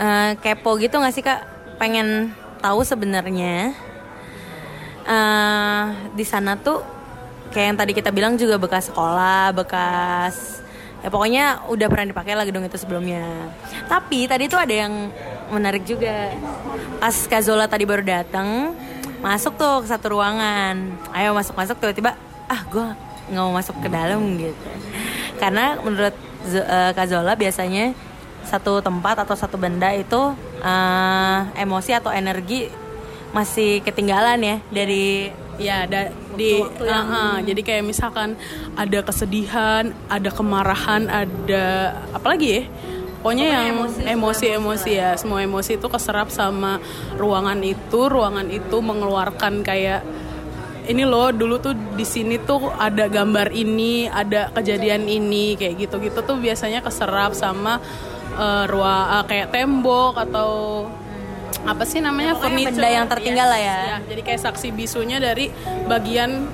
eh, 0.00 0.40
kepo 0.40 0.80
gitu 0.80 0.96
nggak 0.96 1.12
sih 1.12 1.20
kak? 1.20 1.44
Pengen 1.76 2.32
tahu 2.64 2.80
sebenarnya 2.80 3.76
eh 5.04 5.84
di 6.16 6.24
sana 6.24 6.56
tuh 6.56 6.80
kayak 7.52 7.66
yang 7.72 7.76
tadi 7.76 7.92
kita 7.92 8.08
bilang 8.08 8.40
juga 8.40 8.56
bekas 8.56 8.88
sekolah 8.88 9.52
bekas 9.52 10.59
ya 11.00 11.08
pokoknya 11.08 11.44
udah 11.72 11.86
pernah 11.88 12.06
dipakai 12.12 12.36
lah 12.36 12.44
gedung 12.44 12.64
itu 12.64 12.76
sebelumnya. 12.76 13.24
Tapi 13.88 14.28
tadi 14.28 14.46
tuh 14.46 14.60
ada 14.60 14.74
yang 14.74 15.12
menarik 15.50 15.84
juga. 15.88 16.32
Pas 17.00 17.16
Kazola 17.26 17.66
tadi 17.66 17.88
baru 17.88 18.04
datang 18.04 18.76
masuk 19.20 19.56
tuh 19.56 19.84
ke 19.84 19.88
satu 19.88 20.16
ruangan. 20.16 20.76
Ayo 21.16 21.32
masuk 21.32 21.56
masuk 21.56 21.76
tiba-tiba 21.80 22.16
ah 22.48 22.62
gue 22.68 22.86
nggak 23.30 23.42
mau 23.44 23.54
masuk 23.56 23.76
ke 23.80 23.88
dalam 23.88 24.20
gitu. 24.36 24.68
Karena 25.40 25.80
menurut 25.80 26.14
Z- 26.44 26.64
eh, 26.64 26.92
Kazola 26.92 27.36
biasanya 27.36 27.92
satu 28.44 28.80
tempat 28.80 29.20
atau 29.20 29.36
satu 29.36 29.60
benda 29.60 29.92
itu 29.92 30.36
eh, 30.60 31.38
emosi 31.60 31.96
atau 31.96 32.12
energi 32.12 32.68
masih 33.30 33.78
ketinggalan 33.86 34.42
ya 34.42 34.56
dari 34.74 35.30
ya 35.60 35.84
da, 35.84 36.08
di 36.34 36.56
uh, 36.56 36.88
uh, 36.88 37.36
jadi 37.44 37.60
kayak 37.60 37.84
misalkan 37.84 38.34
ada 38.74 39.04
kesedihan 39.04 39.92
ada 40.08 40.30
kemarahan 40.32 41.06
ada 41.06 41.94
apalagi 42.16 42.48
ya? 42.48 42.62
Pokoknya 43.20 43.46
yang 43.52 43.84
emosi-emosi 44.16 44.90
ya. 44.96 45.12
Semua 45.20 45.44
emosi 45.44 45.76
itu 45.76 45.92
keserap 45.92 46.32
sama 46.32 46.80
ruangan 47.20 47.60
itu. 47.60 48.08
Ruangan 48.08 48.48
itu 48.48 48.80
mengeluarkan 48.80 49.60
kayak 49.60 50.00
ini 50.88 51.04
loh 51.04 51.28
dulu 51.28 51.60
tuh 51.60 51.76
di 51.76 52.02
sini 52.08 52.40
tuh 52.40 52.72
ada 52.80 53.12
gambar 53.12 53.52
ini 53.52 54.08
ada 54.08 54.48
kejadian 54.56 55.04
ini 55.04 55.54
kayak 55.54 55.86
gitu-gitu 55.86 56.24
tuh 56.24 56.40
biasanya 56.40 56.80
keserap 56.80 57.36
sama 57.36 57.78
uh, 58.34 58.64
ruang 58.66 59.06
uh, 59.20 59.24
kayak 59.28 59.52
tembok 59.52 60.16
atau 60.16 60.50
apa 61.60 61.82
sih 61.84 61.98
namanya 61.98 62.32
Ya, 62.32 62.40
furniture 62.40 62.72
benda 62.72 62.88
yang 62.88 63.06
tertinggal 63.06 63.46
lah 63.46 63.60
ya. 63.60 63.76
Ya, 63.76 63.96
jadi 64.06 64.20
kayak 64.22 64.40
saksi 64.40 64.68
bisunya 64.70 65.18
dari 65.18 65.50
bagian 65.84 66.48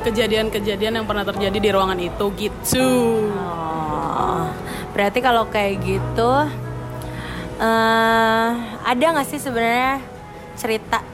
kejadian-kejadian 0.00 0.92
yang 0.94 1.06
pernah 1.06 1.22
terjadi 1.22 1.58
di 1.58 1.68
ruangan 1.68 1.98
itu 1.98 2.24
gitu. 2.34 2.88
Oh, 3.30 4.48
berarti 4.90 5.18
kalau 5.18 5.44
kayak 5.46 5.80
gitu 5.80 6.32
eh 7.60 8.50
ada 8.82 9.04
nggak 9.12 9.28
sih 9.28 9.36
sebenarnya 9.36 10.00
cerita 10.56 11.04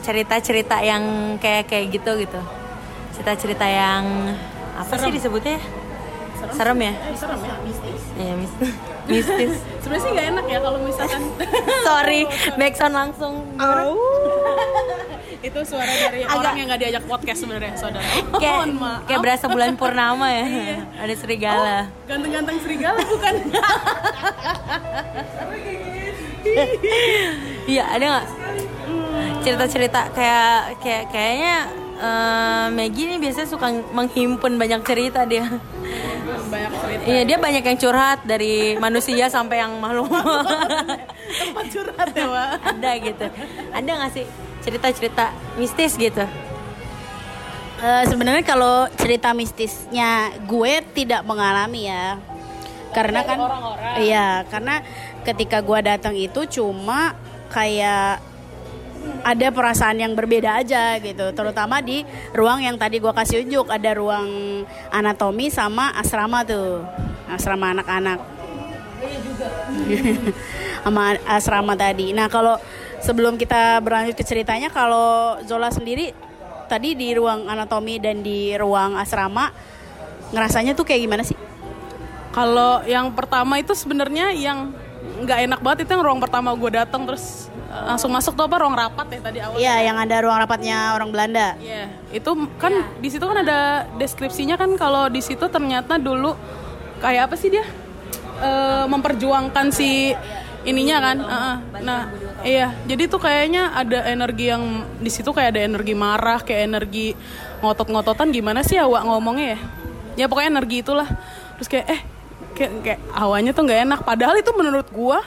cerita-cerita 0.00 0.78
yang 0.78 1.02
kayak 1.36 1.66
kayak 1.66 1.90
gitu 1.90 2.14
gitu 2.16 2.40
cerita-cerita 3.12 3.66
yang 3.66 4.30
apa 4.76 4.94
sih 4.94 5.10
disebutnya 5.10 5.58
serem, 6.54 6.78
ya 6.78 6.92
Eh, 6.94 7.16
serem 7.16 7.40
ya. 7.42 7.54
Iya 8.16 8.32
mis- 8.34 8.56
mistis. 9.06 9.52
Sebenarnya 9.78 10.02
sih 10.02 10.10
nggak 10.10 10.26
enak 10.30 10.44
ya 10.46 10.58
kalau 10.58 10.78
misalkan. 10.80 11.22
Sorry 11.86 12.20
backsound 12.54 12.94
langsung. 12.94 13.34
Itu 15.38 15.60
suara 15.62 15.86
dari 15.86 16.24
Agak- 16.24 16.38
orang 16.38 16.54
yang 16.56 16.66
nggak 16.66 16.80
diajak 16.80 17.04
podcast 17.04 17.38
sebenarnya 17.40 17.76
saudara. 17.76 18.02
kayak 18.42 18.56
Mohon 18.56 18.72
maaf. 18.76 19.00
kayak 19.06 19.20
berasa 19.20 19.44
bulan 19.46 19.70
purnama 19.74 20.26
ya. 20.26 20.46
Ada 20.98 21.14
serigala. 21.14 21.78
Ganteng-ganteng 22.04 22.56
serigala 22.58 22.98
bukan? 22.98 23.34
iya 27.66 27.84
ada 27.86 28.04
nggak? 28.06 28.26
Cerita-cerita 29.42 30.10
kayak 30.10 30.54
kayak 30.80 31.04
kayaknya 31.10 31.56
eh, 31.96 32.66
Maggie 32.72 33.06
ini 33.06 33.16
biasanya 33.18 33.48
suka 33.48 33.66
menghimpun 33.92 34.56
banyak 34.56 34.80
cerita 34.82 35.22
dia 35.24 35.46
Banyak 36.46 36.72
cerita. 36.78 37.02
Iya 37.06 37.22
dia 37.26 37.38
banyak 37.42 37.64
yang 37.66 37.78
curhat 37.78 38.18
dari 38.22 38.78
manusia 38.78 39.26
sampai 39.26 39.62
yang 39.62 39.76
makhluk. 39.82 40.10
Tempat 41.42 41.64
curhat 41.74 42.08
ya, 42.14 42.26
Pak. 42.30 42.48
ada 42.78 42.90
gitu. 43.02 43.26
Ada 43.74 43.90
nggak 43.90 44.12
sih 44.14 44.24
cerita-cerita 44.62 45.24
mistis 45.58 45.94
gitu? 45.98 46.24
Eh, 47.76 48.04
sebenarnya 48.08 48.40
kalau 48.40 48.88
cerita 48.96 49.36
mistisnya 49.36 50.32
gue 50.48 50.80
tidak 50.96 51.22
mengalami 51.28 51.90
ya. 51.90 52.16
Karena 52.96 53.20
kan 53.28 53.38
iya 54.00 54.48
karena 54.48 54.80
ketika 55.20 55.60
gue 55.60 55.78
datang 55.84 56.16
itu 56.16 56.48
cuma 56.48 57.12
kayak 57.52 58.24
ada 59.26 59.50
perasaan 59.50 59.98
yang 59.98 60.12
berbeda 60.14 60.62
aja 60.62 60.96
gitu. 61.02 61.34
Terutama 61.34 61.82
di 61.82 62.06
ruang 62.30 62.62
yang 62.62 62.78
tadi 62.78 63.02
gue 63.02 63.10
kasih 63.10 63.42
unjuk 63.42 63.66
ada 63.70 63.90
ruang 63.98 64.62
anatomi 64.94 65.50
sama 65.50 65.90
asrama 65.98 66.46
tuh. 66.46 66.86
Asrama 67.26 67.74
anak-anak. 67.74 68.22
Sama 70.86 71.18
asrama 71.26 71.74
tadi. 71.74 72.14
Nah 72.14 72.30
kalau 72.30 72.54
sebelum 73.02 73.34
kita 73.34 73.82
berlanjut 73.82 74.14
ke 74.14 74.22
ceritanya 74.22 74.70
kalau 74.70 75.34
Zola 75.42 75.68
sendiri 75.74 76.14
tadi 76.70 76.94
di 76.94 77.10
ruang 77.10 77.50
anatomi 77.50 77.98
dan 77.98 78.22
di 78.22 78.54
ruang 78.54 78.94
asrama 78.94 79.50
ngerasanya 80.30 80.78
tuh 80.78 80.86
kayak 80.86 81.02
gimana 81.02 81.22
sih? 81.26 81.34
Kalau 82.30 82.86
yang 82.86 83.10
pertama 83.18 83.58
itu 83.58 83.74
sebenarnya 83.74 84.30
yang 84.30 84.70
nggak 85.26 85.38
enak 85.50 85.60
banget 85.64 85.78
itu 85.86 85.90
yang 85.96 86.04
ruang 86.06 86.20
pertama 86.22 86.54
gue 86.54 86.70
datang 86.70 87.02
terus 87.08 87.48
langsung 87.84 88.08
masuk 88.08 88.32
tuh 88.32 88.48
apa 88.48 88.56
ruang 88.62 88.72
rapat 88.72 89.06
ya 89.12 89.20
tadi 89.20 89.38
awal. 89.44 89.56
Iya 89.60 89.74
yang 89.92 89.96
ada 90.00 90.16
ruang 90.24 90.38
rapatnya 90.40 90.96
orang 90.96 91.12
Belanda 91.12 91.58
Iya, 91.60 91.92
itu 92.14 92.30
kan 92.56 92.72
di 93.02 93.08
situ 93.12 93.24
kan 93.28 93.44
ada 93.44 93.84
deskripsinya 94.00 94.56
kan 94.56 94.72
kalau 94.80 95.12
di 95.12 95.20
situ 95.20 95.44
ternyata 95.52 96.00
dulu 96.00 96.32
kayak 97.04 97.28
apa 97.28 97.36
sih 97.36 97.52
dia 97.52 97.66
Eh, 98.36 98.84
memperjuangkan 98.84 99.72
si 99.72 100.12
ininya 100.68 100.96
kan. 101.00 101.16
Heeh. 101.24 101.56
Nah, 101.88 102.00
iya, 102.44 102.68
jadi 102.84 103.08
tuh 103.08 103.16
kayaknya 103.16 103.72
ada 103.72 104.04
energi 104.12 104.52
yang 104.52 104.84
di 105.00 105.08
situ 105.08 105.32
kayak 105.32 105.56
ada 105.56 105.62
energi 105.64 105.96
marah, 105.96 106.44
kayak 106.44 106.68
energi 106.68 107.16
ngotot-ngototan 107.64 108.28
gimana 108.36 108.60
sih 108.60 108.76
awak 108.76 109.08
ngomongnya 109.08 109.56
ya? 109.56 109.60
Ya 110.20 110.24
pokoknya 110.28 110.60
energi 110.60 110.84
itulah. 110.84 111.08
Terus 111.56 111.68
kayak 111.72 111.86
eh 111.88 112.00
kayak, 112.60 112.72
kayak 112.84 113.00
awalnya 113.16 113.56
tuh 113.56 113.64
nggak 113.64 113.80
enak. 113.88 114.00
Padahal 114.04 114.36
itu 114.36 114.52
menurut 114.52 114.88
gua 114.92 115.24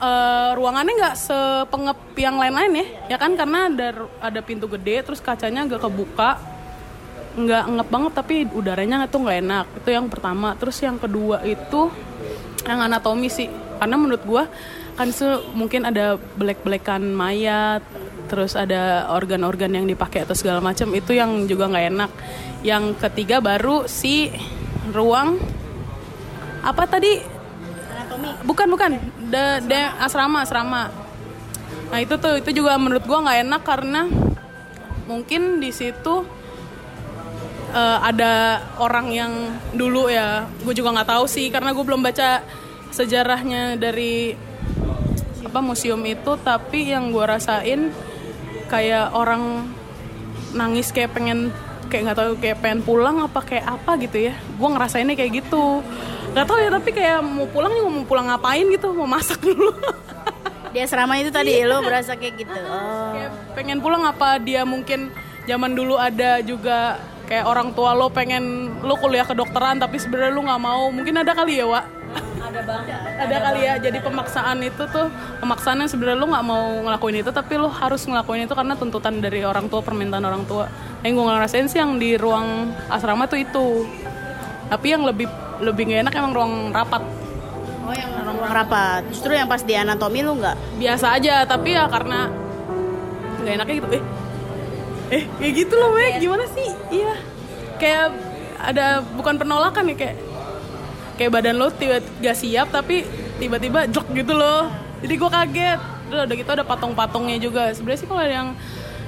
eh, 0.00 0.50
ruangannya 0.56 0.94
nggak 0.98 1.16
sepengep 1.16 1.98
yang 2.18 2.36
lain-lain 2.38 2.72
ya, 2.82 2.86
ya 3.14 3.16
kan 3.18 3.34
karena 3.38 3.70
ada 3.70 4.06
ada 4.18 4.40
pintu 4.40 4.66
gede, 4.66 5.02
terus 5.06 5.20
kacanya 5.22 5.66
agak 5.66 5.84
kebuka, 5.84 6.38
nggak 7.34 7.64
ngep 7.66 7.88
banget 7.90 8.12
tapi 8.14 8.34
udaranya 8.46 9.10
tuh 9.10 9.26
nggak 9.26 9.38
enak. 9.42 9.66
Itu 9.82 9.88
yang 9.90 10.06
pertama. 10.06 10.54
Terus 10.54 10.78
yang 10.82 10.96
kedua 10.98 11.42
itu 11.42 11.90
yang 12.64 12.80
anatomi 12.80 13.28
sih, 13.28 13.50
karena 13.78 13.96
menurut 13.98 14.22
gua 14.24 14.46
kan 14.94 15.10
itu 15.10 15.26
mungkin 15.58 15.90
ada 15.90 16.14
belek-belekan 16.38 17.02
mayat, 17.10 17.82
terus 18.30 18.54
ada 18.54 19.10
organ-organ 19.10 19.74
yang 19.74 19.90
dipakai 19.90 20.22
atau 20.22 20.38
segala 20.38 20.62
macam 20.62 20.94
itu 20.94 21.10
yang 21.10 21.50
juga 21.50 21.66
nggak 21.66 21.86
enak. 21.90 22.10
Yang 22.62 22.84
ketiga 23.02 23.42
baru 23.42 23.90
si 23.90 24.30
ruang 24.94 25.36
apa 26.64 26.88
tadi 26.88 27.33
bukan 28.44 28.66
bukan. 28.70 28.90
De, 29.30 29.44
de- 29.64 29.94
asrama 30.00 30.44
asrama. 30.44 30.92
Nah 31.90 31.98
itu 32.00 32.14
tuh 32.18 32.40
itu 32.40 32.50
juga 32.62 32.76
menurut 32.80 33.04
gua 33.06 33.24
nggak 33.24 33.38
enak 33.46 33.62
karena 33.62 34.02
mungkin 35.04 35.60
di 35.60 35.68
situ 35.68 36.24
eh, 37.74 37.98
ada 38.00 38.64
orang 38.80 39.12
yang 39.12 39.32
dulu 39.76 40.08
ya 40.08 40.48
gue 40.64 40.72
juga 40.72 40.96
nggak 40.96 41.10
tahu 41.12 41.24
sih 41.28 41.52
karena 41.52 41.76
gue 41.76 41.84
belum 41.84 42.00
baca 42.00 42.40
sejarahnya 42.94 43.76
dari 43.76 44.32
apa 45.44 45.60
museum 45.60 46.00
itu. 46.06 46.34
Tapi 46.40 46.90
yang 46.90 47.14
gue 47.14 47.24
rasain 47.26 47.94
kayak 48.70 49.12
orang 49.14 49.70
nangis 50.54 50.90
kayak 50.94 51.14
pengen 51.14 51.50
kayak 51.90 52.10
nggak 52.10 52.18
tahu 52.18 52.32
kayak 52.42 52.58
pengen 52.62 52.80
pulang 52.82 53.22
apa 53.22 53.38
kayak 53.42 53.66
apa 53.66 53.98
gitu 54.02 54.30
ya. 54.30 54.34
Gue 54.58 54.68
ngerasainnya 54.70 55.14
kayak 55.14 55.44
gitu 55.44 55.82
nggak 56.34 56.46
tahu 56.50 56.58
ya 56.58 56.70
tapi 56.74 56.90
kayak 56.90 57.22
mau 57.22 57.46
pulang 57.46 57.70
juga 57.70 57.90
mau 57.94 58.02
pulang 58.02 58.26
ngapain 58.26 58.66
gitu 58.66 58.90
mau 58.90 59.06
masak 59.06 59.38
dulu. 59.38 59.70
Di 60.74 60.82
asrama 60.82 61.14
itu 61.22 61.30
tadi 61.30 61.62
lo 61.62 61.78
berasa 61.86 62.18
kayak 62.18 62.34
gitu. 62.42 62.58
Oh. 62.66 63.14
kayak 63.14 63.30
pengen 63.54 63.78
pulang 63.78 64.02
apa 64.02 64.42
dia 64.42 64.66
mungkin 64.66 65.14
zaman 65.46 65.78
dulu 65.78 65.94
ada 65.94 66.42
juga 66.42 66.98
kayak 67.30 67.46
orang 67.46 67.70
tua 67.78 67.94
lo 67.94 68.10
pengen 68.10 68.74
lo 68.82 68.98
kuliah 68.98 69.22
kedokteran 69.22 69.78
tapi 69.78 70.02
sebenarnya 70.02 70.34
lo 70.34 70.42
nggak 70.42 70.62
mau. 70.66 70.90
Mungkin 70.90 71.14
ada 71.22 71.30
kali 71.38 71.62
ya 71.62 71.70
Wak? 71.70 71.86
Ada 72.42 72.60
banget. 72.66 72.98
Ada 73.14 73.36
kali 73.38 73.60
ya 73.62 73.74
jadi 73.78 73.98
pemaksaan 74.02 74.58
itu 74.66 74.82
tuh 74.90 75.06
pemaksaan 75.38 75.86
yang 75.86 75.90
sebenarnya 75.90 76.18
lo 76.18 76.26
nggak 76.34 76.46
mau 76.50 76.64
ngelakuin 76.82 77.22
itu 77.22 77.30
tapi 77.30 77.54
lo 77.54 77.70
harus 77.70 78.02
ngelakuin 78.10 78.50
itu 78.50 78.54
karena 78.58 78.74
tuntutan 78.74 79.22
dari 79.22 79.46
orang 79.46 79.70
tua 79.70 79.86
permintaan 79.86 80.26
orang 80.26 80.42
tua. 80.50 80.66
Yang 81.06 81.14
gue 81.14 81.24
ngerasain 81.30 81.66
sih 81.70 81.78
yang 81.78 81.94
di 82.02 82.18
ruang 82.18 82.74
asrama 82.90 83.30
tuh 83.30 83.38
itu. 83.38 83.86
Tapi 84.66 84.90
yang 84.90 85.06
lebih 85.06 85.30
lebih 85.62 85.90
gak 85.90 86.00
enak 86.08 86.14
emang 86.18 86.32
ruang 86.34 86.54
rapat. 86.74 87.02
Oh 87.84 87.92
yang 87.92 88.10
ruang 88.24 88.40
rapat. 88.48 89.02
Justru 89.12 89.36
yang 89.36 89.46
pas 89.46 89.60
di 89.60 89.74
anatomi 89.76 90.24
lo 90.24 90.34
nggak? 90.40 90.80
Biasa 90.80 91.20
aja 91.20 91.44
tapi 91.44 91.76
ya 91.76 91.84
karena 91.86 92.32
nggak 93.44 93.54
enaknya 93.60 93.74
gitu. 93.78 93.88
Eh 93.92 94.02
eh 95.12 95.24
kayak 95.38 95.52
gitu 95.52 95.74
loh 95.76 95.92
Meg 95.92 96.16
gimana 96.18 96.44
sih? 96.48 96.68
Iya. 96.90 97.14
Kayak 97.76 98.06
ada 98.64 99.04
bukan 99.04 99.36
penolakan 99.36 99.92
ya 99.92 99.96
kayak 100.00 100.16
kayak 101.20 101.30
badan 101.30 101.60
lo 101.60 101.68
tiba 101.70 102.00
gak 102.18 102.36
siap 102.40 102.72
tapi 102.72 103.04
tiba-tiba 103.36 103.86
jok 103.92 104.16
gitu 104.16 104.32
loh. 104.32 104.72
Jadi 105.04 105.14
gue 105.20 105.30
kaget. 105.30 105.80
Terus 106.08 106.20
udah 106.24 106.36
gitu 106.36 106.50
ada 106.50 106.64
patung-patungnya 106.64 107.36
juga. 107.36 107.68
Sebenarnya 107.76 108.00
sih 108.00 108.08
kalau 108.08 108.24
yang 108.24 108.48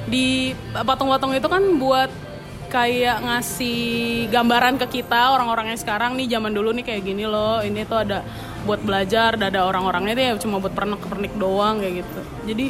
di 0.07 0.55
patung-patung 0.71 1.35
itu 1.35 1.49
kan 1.49 1.63
buat 1.81 2.11
kayak 2.67 3.23
ngasih 3.23 3.81
gambaran 4.29 4.77
ke 4.83 5.01
kita 5.01 5.33
orang-orang 5.33 5.73
yang 5.73 5.81
sekarang 5.81 6.15
nih 6.19 6.37
zaman 6.37 6.53
dulu 6.53 6.71
nih 6.75 6.85
kayak 6.85 7.03
gini 7.03 7.25
loh. 7.25 7.63
Ini 7.63 7.87
tuh 7.87 8.03
ada 8.03 8.23
buat 8.67 8.83
belajar 8.83 9.39
ada 9.39 9.63
orang-orangnya 9.63 10.15
tuh 10.19 10.25
ya 10.27 10.33
cuma 10.43 10.57
buat 10.59 10.75
pernik-pernik 10.75 11.35
doang 11.39 11.81
kayak 11.81 12.03
gitu. 12.03 12.21
Jadi 12.51 12.67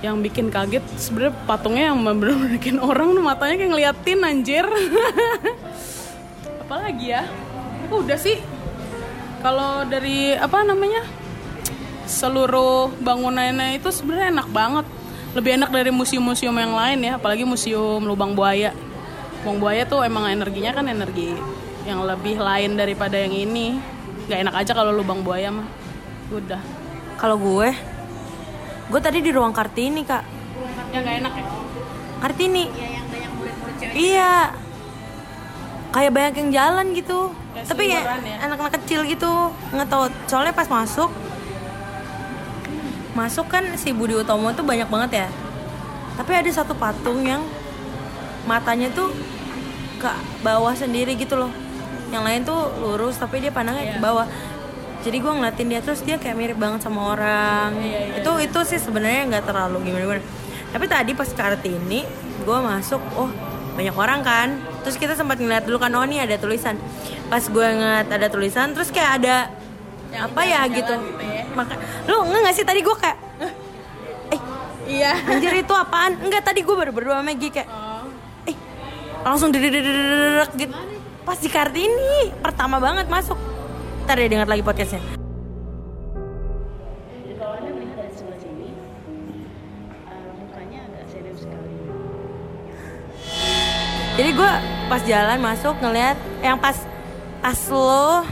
yang 0.00 0.24
bikin 0.24 0.48
kaget 0.48 0.80
sebenarnya 0.96 1.34
patungnya 1.44 1.92
yang 1.92 1.98
bener-bener 2.00 2.48
bikin 2.56 2.80
orang 2.80 3.12
tuh 3.12 3.24
matanya 3.24 3.54
kayak 3.58 3.70
ngeliatin 3.74 4.20
anjir. 4.24 4.66
Apalagi 6.64 7.06
ya? 7.10 7.22
Udah 7.90 8.18
sih. 8.18 8.38
Kalau 9.40 9.84
dari 9.88 10.36
apa 10.36 10.62
namanya 10.62 11.02
seluruh 12.04 12.92
bangunannya 13.00 13.76
itu 13.76 13.90
sebenarnya 13.90 14.40
enak 14.40 14.48
banget. 14.54 14.86
Lebih 15.30 15.62
enak 15.62 15.70
dari 15.70 15.90
museum-museum 15.94 16.54
yang 16.58 16.74
lain 16.74 16.98
ya 17.06 17.12
apalagi 17.14 17.46
museum 17.46 18.02
lubang 18.02 18.34
buaya 18.34 18.74
lubang 19.40 19.56
buaya 19.56 19.88
tuh 19.88 20.04
emang 20.04 20.28
energinya 20.28 20.76
kan 20.76 20.84
energi 20.84 21.32
yang 21.88 22.04
lebih 22.04 22.36
lain 22.36 22.76
daripada 22.76 23.16
yang 23.16 23.32
ini. 23.32 23.80
Nggak 24.28 24.38
enak 24.44 24.54
aja 24.60 24.72
kalau 24.76 24.92
lubang 24.92 25.24
buaya 25.24 25.48
mah. 25.48 25.64
Udah. 26.28 26.60
Kalau 27.16 27.40
gue 27.40 27.72
gue 28.90 29.00
tadi 29.00 29.24
di 29.24 29.32
ruang 29.32 29.56
kartini 29.56 30.04
kak. 30.04 30.20
Ya 30.92 30.98
nggak 31.00 31.16
enak 31.24 31.32
ya? 31.32 31.44
Kartini. 32.20 32.64
Iya 33.96 34.52
kayak 35.88 36.12
banyak 36.12 36.34
yang 36.36 36.50
jalan 36.52 36.86
gitu. 36.92 37.32
Kayak 37.56 37.64
tapi 37.64 37.82
ya 37.88 38.00
ya? 38.20 38.36
anak-anak 38.44 38.76
kecil 38.76 39.08
gitu 39.08 39.56
nggak 39.72 39.88
tahu 39.88 40.04
soalnya 40.28 40.52
pas 40.52 40.68
masuk 40.68 41.08
masuk 43.16 43.48
kan 43.50 43.64
si 43.74 43.90
Budi 43.90 44.14
Utomo 44.20 44.52
tuh 44.52 44.68
banyak 44.68 44.86
banget 44.92 45.24
ya. 45.24 45.28
Tapi 46.20 46.32
ada 46.36 46.50
satu 46.52 46.76
patung 46.76 47.24
yang 47.24 47.40
matanya 48.48 48.88
tuh 48.92 49.12
ke 50.00 50.10
bawah 50.40 50.72
sendiri 50.72 51.12
gitu 51.14 51.36
loh. 51.36 51.52
Yang 52.08 52.22
lain 52.24 52.40
tuh 52.48 52.60
lurus 52.80 53.20
tapi 53.20 53.44
dia 53.44 53.52
pandangnya 53.52 53.96
ke 53.96 54.00
bawah. 54.00 54.26
Jadi 55.00 55.16
gue 55.16 55.32
ngeliatin 55.32 55.68
dia 55.68 55.80
terus 55.80 56.00
dia 56.04 56.16
kayak 56.20 56.36
mirip 56.36 56.58
banget 56.60 56.84
sama 56.84 57.16
orang. 57.16 57.76
Itu 58.16 58.40
itu 58.40 58.58
sih 58.64 58.80
sebenarnya 58.80 59.28
nggak 59.28 59.44
terlalu 59.48 59.88
gimana 59.88 60.04
gimana. 60.04 60.22
Tapi 60.70 60.84
tadi 60.88 61.12
pas 61.12 61.28
kartini 61.28 62.04
gue 62.40 62.58
masuk 62.64 63.00
oh 63.16 63.30
banyak 63.76 63.96
orang 63.96 64.20
kan. 64.24 64.48
Terus 64.84 64.96
kita 64.96 65.12
sempat 65.16 65.36
ngeliat 65.36 65.68
dulu 65.68 65.76
kan 65.80 65.92
oh 65.96 66.04
ini 66.04 66.20
ada 66.24 66.36
tulisan. 66.40 66.80
Pas 67.28 67.44
gue 67.44 67.66
ngeliat 67.68 68.08
ada 68.08 68.26
tulisan 68.32 68.72
terus 68.72 68.88
kayak 68.88 69.20
ada 69.22 69.36
apa 70.10 70.42
ya 70.42 70.66
gitu. 70.66 70.94
maka 71.50 71.74
lu 72.06 72.22
nggak 72.26 72.54
sih 72.54 72.62
tadi 72.62 72.78
gue 72.82 72.94
kayak 72.94 73.18
eh 74.30 74.40
iya. 74.86 75.12
anjir 75.28 75.54
itu 75.54 75.74
apaan? 75.74 76.18
Enggak 76.18 76.46
tadi 76.46 76.62
gue 76.66 76.74
baru 76.74 76.90
berdua 76.90 77.20
sama 77.20 77.30
Maggie 77.30 77.50
kayak 77.50 77.68
eh 77.68 77.89
langsung 79.20 79.52
dedek 79.52 80.48
gitu 80.56 80.74
pas 81.24 81.36
di 81.36 81.48
kartini 81.52 82.32
pertama 82.40 82.80
banget 82.80 83.06
masuk 83.06 83.36
ntar 84.08 84.16
ya 84.16 84.26
dengar 84.26 84.48
lagi 84.48 84.64
podcastnya 84.64 85.00
jadi 94.16 94.30
gue 94.36 94.52
pas 94.88 95.02
jalan 95.04 95.38
masuk 95.40 95.74
ngeliat 95.80 96.16
yang 96.44 96.56
pas 96.58 96.76
pas 97.40 97.56
lo 97.72 98.24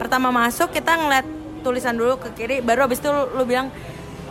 pertama 0.00 0.28
masuk 0.34 0.72
kita 0.72 0.98
ngeliat 0.98 1.26
tulisan 1.64 1.96
dulu 1.96 2.20
ke 2.20 2.28
kiri 2.36 2.56
baru 2.60 2.84
abis 2.84 3.00
itu 3.00 3.08
lu, 3.08 3.24
lu 3.38 3.42
bilang 3.48 3.72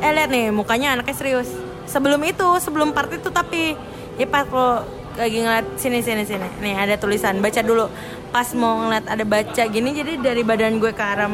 eh 0.01 0.11
lihat 0.13 0.29
nih 0.29 0.53
mukanya 0.53 0.97
anaknya 0.97 1.15
serius 1.15 1.49
sebelum 1.89 2.21
itu 2.25 2.45
sebelum 2.61 2.93
part 2.93 3.09
itu 3.13 3.29
tapi 3.33 3.73
ya 4.17 4.27
pas 4.29 4.45
lo 4.45 5.02
lagi 5.13 5.45
ngeliat 5.45 5.67
sini 5.77 6.01
sini 6.01 6.23
sini 6.25 6.47
nih 6.61 6.73
ada 6.73 6.95
tulisan 6.97 7.37
baca 7.37 7.61
dulu 7.61 7.85
pas 8.33 8.49
mau 8.57 8.87
ngeliat 8.87 9.05
ada 9.05 9.23
baca 9.23 9.63
gini 9.69 9.93
jadi 9.93 10.17
dari 10.17 10.41
badan 10.41 10.81
gue 10.81 10.89
ke 10.89 11.03
arah 11.03 11.29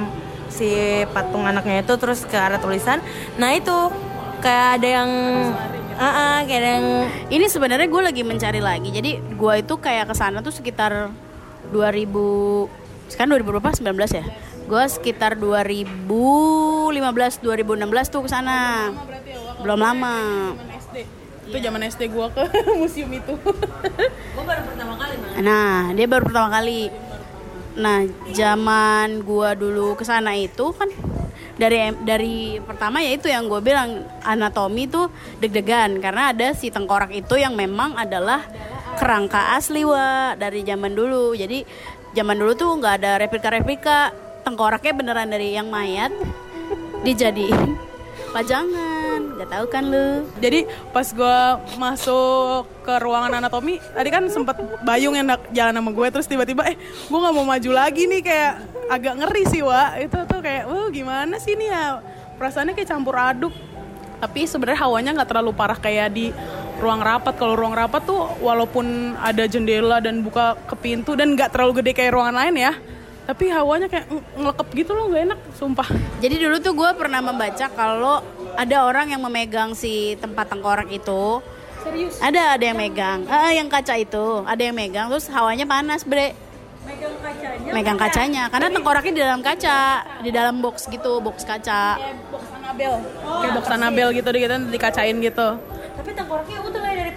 si 0.51 0.67
patung 1.15 1.47
anaknya 1.47 1.85
itu 1.85 1.93
terus 1.95 2.27
ke 2.27 2.35
arah 2.35 2.59
tulisan 2.59 2.99
nah 3.39 3.55
itu 3.55 3.75
kayak 4.43 4.67
ada 4.79 4.87
yang 4.87 5.11
Ah, 5.99 6.15
ah, 6.15 6.37
kayak 6.47 6.59
ada 6.63 6.69
yang 6.79 6.87
Ini 7.27 7.45
sebenarnya 7.51 7.91
gue 7.91 7.99
lagi 7.99 8.23
mencari 8.23 8.63
lagi. 8.63 8.87
Jadi 8.87 9.35
gue 9.35 9.53
itu 9.59 9.75
kayak 9.75 10.07
ke 10.07 10.15
sana 10.15 10.39
tuh 10.39 10.55
sekitar 10.55 11.11
2000 11.75 12.07
sekarang 13.11 13.35
2000 13.35 13.51
berapa? 13.51 13.69
19 13.75 14.15
ya. 14.15 14.23
Gue 14.63 14.83
sekitar 14.87 15.35
2015 15.35 17.43
2016 17.43 18.15
tuh 18.15 18.23
ke 18.23 18.31
sana. 18.31 18.87
Belum 19.59 19.75
lama. 19.75 20.15
Itu 21.49 21.57
zaman 21.57 21.81
SD 21.81 22.13
gua 22.13 22.29
ke 22.29 22.45
museum 22.79 23.09
itu. 23.09 23.33
Gue 23.41 24.43
baru 24.45 24.61
pertama 24.69 24.93
kali 25.01 25.13
banget 25.17 25.41
Nah, 25.41 25.89
dia 25.97 26.05
baru 26.05 26.23
pertama 26.29 26.49
kali. 26.53 26.93
Nah, 27.73 28.05
zaman 28.29 29.25
gua 29.25 29.57
dulu 29.57 29.97
ke 29.97 30.05
sana 30.05 30.37
itu 30.37 30.69
kan 30.77 30.93
dari 31.57 31.89
dari 32.05 32.61
pertama 32.61 33.01
ya 33.01 33.17
itu 33.17 33.27
yang 33.27 33.49
gue 33.49 33.59
bilang 33.65 34.05
anatomi 34.21 34.85
tuh 34.85 35.09
deg-degan. 35.41 35.97
Karena 35.97 36.29
ada 36.29 36.53
si 36.53 36.69
tengkorak 36.69 37.09
itu 37.09 37.33
yang 37.41 37.57
memang 37.57 37.97
adalah 37.97 38.45
kerangka 39.01 39.57
asli 39.57 39.81
wa 39.81 40.37
dari 40.37 40.61
zaman 40.61 40.93
dulu. 40.93 41.33
Jadi 41.33 41.65
zaman 42.13 42.37
dulu 42.37 42.53
tuh 42.53 42.77
nggak 42.77 42.93
ada 43.01 43.11
replika-replika. 43.25 44.13
Tengkoraknya 44.45 44.93
beneran 44.93 45.33
dari 45.33 45.57
yang 45.57 45.67
mayat 45.73 46.13
dijadiin 47.01 47.88
pajangan. 48.31 49.19
Gak 49.39 49.49
tahu 49.49 49.65
kan 49.71 49.83
lu? 49.87 50.09
jadi 50.39 50.65
pas 50.89 51.07
gua 51.11 51.59
masuk 51.75 52.65
ke 52.81 52.93
ruangan 53.03 53.37
anatomi 53.37 53.77
tadi 53.93 54.09
kan 54.09 54.23
sempet 54.31 54.57
Bayung 54.81 55.13
yang 55.13 55.27
jalan 55.51 55.75
sama 55.75 55.91
gue 55.91 56.07
terus 56.09 56.27
tiba-tiba 56.27 56.65
eh 56.65 56.77
gue 56.79 57.19
nggak 57.19 57.35
mau 57.35 57.45
maju 57.45 57.71
lagi 57.75 58.07
nih 58.07 58.21
kayak 58.23 58.53
agak 58.89 59.13
ngeri 59.21 59.43
sih 59.45 59.61
wa 59.61 59.93
itu 59.99 60.17
tuh 60.25 60.39
kayak 60.41 60.65
wah 60.65 60.87
gimana 60.89 61.37
sih 61.37 61.53
nih 61.53 61.69
ya 61.69 62.01
perasaannya 62.39 62.73
kayak 62.73 62.89
campur 62.89 63.15
aduk 63.19 63.53
tapi 64.19 64.49
sebenarnya 64.49 64.79
hawanya 64.83 65.11
nggak 65.21 65.29
terlalu 65.29 65.51
parah 65.53 65.79
kayak 65.79 66.09
di 66.11 66.33
ruang 66.79 67.03
rapat 67.03 67.35
kalau 67.35 67.55
ruang 67.59 67.75
rapat 67.75 68.01
tuh 68.07 68.39
walaupun 68.39 69.15
ada 69.19 69.43
jendela 69.45 69.99
dan 69.99 70.23
buka 70.23 70.55
ke 70.67 70.75
pintu 70.79 71.13
dan 71.13 71.35
nggak 71.35 71.51
terlalu 71.51 71.83
gede 71.83 71.91
kayak 71.93 72.15
ruangan 72.15 72.35
lain 72.35 72.55
ya 72.55 72.73
tapi 73.25 73.51
hawanya 73.51 73.87
kayak 73.87 74.07
ng- 74.09 74.25
ngelekep 74.39 74.67
gitu 74.73 74.91
loh 74.95 75.05
nggak 75.11 75.23
enak 75.31 75.39
sumpah. 75.55 75.87
Jadi 76.19 76.35
dulu 76.39 76.55
tuh 76.61 76.73
gue 76.75 76.89
pernah 76.97 77.21
membaca 77.23 77.65
kalau 77.71 78.23
ada 78.55 78.77
orang 78.83 79.11
yang 79.13 79.21
memegang 79.23 79.71
si 79.77 80.19
tempat 80.19 80.51
tengkorak 80.51 80.89
itu. 80.91 81.39
serius? 81.79 82.19
Ada 82.19 82.59
ada 82.59 82.63
yang 82.63 82.75
megang, 82.75 83.23
eh, 83.23 83.55
yang 83.55 83.71
kaca 83.71 83.95
itu. 83.95 84.43
Ada 84.43 84.61
yang 84.67 84.75
megang, 84.75 85.07
terus 85.07 85.31
hawanya 85.31 85.63
panas 85.63 86.03
bre. 86.03 86.35
megang 86.89 87.15
kacanya? 87.21 87.71
Megang 87.71 87.99
kacanya, 88.01 88.43
karena 88.49 88.67
tengkoraknya 88.73 89.13
di 89.13 89.21
dalam 89.21 89.41
kaca, 89.45 89.79
di 90.25 90.31
dalam 90.33 90.55
box 90.57 90.89
gitu, 90.89 91.21
box 91.21 91.45
kaca. 91.45 92.01
kayak 92.01 92.17
box 92.33 92.43
Anabel 92.49 92.93
kayak 93.23 93.53
box 93.55 93.65
Anabel 93.69 94.07
gitu 94.11 94.29
di 94.33 94.39
kita 94.41 94.55
dikacain 94.57 95.15
gitu. 95.21 95.47
Tapi 95.95 96.09
tengkoraknya 96.17 96.57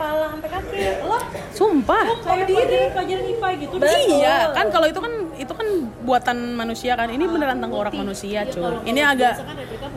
kayak 0.02 0.10
dari 0.10 0.18
pala 0.18 0.26
sampai 0.34 0.50
kaki. 0.50 0.78
Loh 1.06 1.22
sumpah. 1.52 2.04
kayak 2.26 2.46
pelajaran 2.50 2.90
pelajaran 2.92 3.24
IPA 3.30 3.48
gitu. 3.62 3.74
Iya 4.18 4.36
kan 4.50 4.66
kalau 4.74 4.86
itu 4.90 5.00
kan 5.00 5.12
itu 5.38 5.52
kan 5.54 5.68
buatan 6.02 6.38
manusia 6.58 6.92
kan. 6.98 7.08
Ini 7.08 7.24
beneran 7.30 7.58
tengkorak 7.62 7.94
manusia 7.94 8.44
cuy. 8.50 8.82
ini 8.88 9.00
agak 9.00 9.38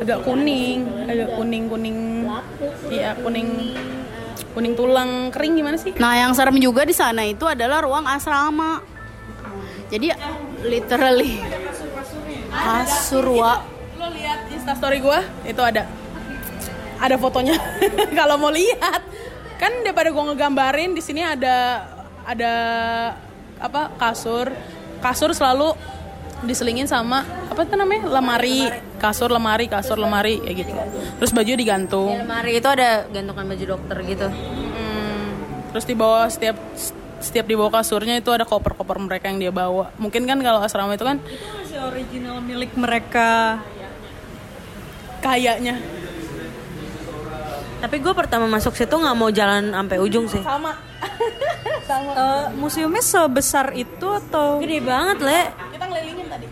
agak 0.02 0.20
kuning 0.28 0.86
agak 1.08 1.30
kuning 1.40 1.64
kuning 1.72 1.98
iya 2.92 3.16
kuning 3.18 3.74
kuning 4.54 4.74
tulang 4.78 5.34
kering 5.34 5.54
gimana 5.60 5.78
sih? 5.80 5.92
Nah 5.98 6.14
yang 6.16 6.32
serem 6.38 6.58
juga 6.62 6.86
di 6.86 6.96
sana 6.96 7.26
itu 7.26 7.44
adalah 7.48 7.82
ruang 7.84 8.06
asrama. 8.06 8.84
Jadi 9.90 10.10
literally 10.66 11.38
kasurwa. 12.50 13.62
lo 13.96 14.12
lihat 14.12 14.50
instastory 14.52 15.00
gua 15.00 15.24
itu 15.46 15.62
ada. 15.62 15.88
Ada 16.96 17.20
fotonya. 17.20 17.60
Kalau 18.18 18.40
mau 18.40 18.50
lihat 18.50 19.04
kan 19.56 19.72
daripada 19.84 20.12
gua 20.12 20.32
ngegambarin 20.32 20.92
di 20.96 21.02
sini 21.02 21.22
ada 21.24 21.88
ada 22.26 22.54
apa 23.60 23.94
kasur. 23.96 24.52
Kasur 25.00 25.32
selalu 25.38 25.76
diselingin 26.44 26.90
sama 26.90 27.24
apa 27.48 27.64
itu 27.64 27.76
namanya? 27.78 28.10
Lemari. 28.10 28.68
Kasur 29.00 29.30
lemari 29.30 29.70
kasur 29.70 29.98
lemari 30.00 30.42
ya 30.42 30.52
gitu. 30.56 30.72
Terus 31.22 31.32
baju 31.32 31.52
digantung. 31.56 32.16
Di 32.16 32.22
lemari 32.26 32.52
itu 32.58 32.68
ada 32.68 33.06
gantungan 33.08 33.46
baju 33.46 33.66
dokter 33.78 33.98
gitu. 34.04 34.28
Hmm, 34.32 35.26
terus 35.72 35.86
di 35.86 35.94
bawah 35.94 36.26
setiap 36.28 36.58
setiap 37.22 37.46
di 37.50 37.58
bawah 37.58 37.82
kasurnya 37.82 38.22
itu 38.22 38.30
ada 38.30 38.46
koper-koper 38.46 39.02
mereka 39.02 39.30
yang 39.34 39.40
dia 39.42 39.52
bawa. 39.54 39.90
Mungkin 39.98 40.30
kan 40.30 40.38
kalau 40.46 40.62
asrama 40.62 40.94
itu 40.94 41.06
kan 41.06 41.18
masih 41.22 41.80
original 41.82 42.38
milik 42.42 42.72
mereka. 42.78 43.62
kayaknya 45.26 45.82
tapi 47.82 47.96
gue 48.00 48.14
pertama 48.16 48.46
masuk 48.48 48.74
situ 48.74 48.92
nggak 48.92 49.16
mau 49.16 49.30
jalan 49.30 49.72
sampai 49.72 49.98
ujung 50.00 50.26
sih. 50.28 50.42
Sama. 50.50 50.74
Eh, 51.86 52.46
museumnya 52.58 53.04
sebesar 53.04 53.70
itu 53.78 54.08
atau? 54.10 54.58
Gede 54.58 54.82
banget 54.82 55.18
le. 55.22 55.42
Kita 55.70 55.86
ngelilingin 55.86 56.28
tadi. 56.28 56.46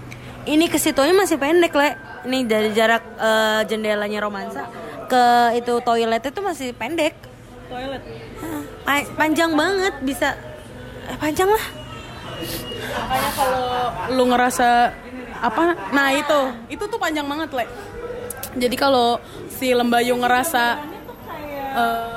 Ini 0.46 0.66
ke 0.70 0.78
situnya 0.78 1.16
masih 1.16 1.42
pendek 1.42 1.74
le. 1.74 1.90
Ini 2.30 2.38
dari 2.46 2.70
jarak 2.72 3.02
eh, 3.18 3.62
jendelanya 3.66 4.20
romansa 4.22 4.70
ke 5.10 5.58
itu 5.58 5.74
toilet 5.82 6.22
itu 6.22 6.40
masih 6.40 6.70
pendek. 6.78 7.18
Toilet? 7.66 8.02
Pa- 8.86 9.10
panjang 9.18 9.58
banget 9.58 9.94
bisa. 10.06 10.38
Eh, 11.10 11.18
panjang 11.18 11.50
lah. 11.50 11.66
Makanya 12.94 13.32
kalau 13.34 13.66
lu 14.14 14.24
ngerasa 14.30 14.70
apa? 15.42 15.64
Nah 15.92 16.08
itu. 16.14 16.40
Itu 16.78 16.84
tuh 16.86 17.02
panjang 17.02 17.26
banget 17.26 17.50
le. 17.58 17.66
Jadi 18.54 18.76
kalau 18.78 19.18
si 19.50 19.74
lembayu 19.74 20.14
ngerasa 20.14 20.93
eh, 21.74 22.14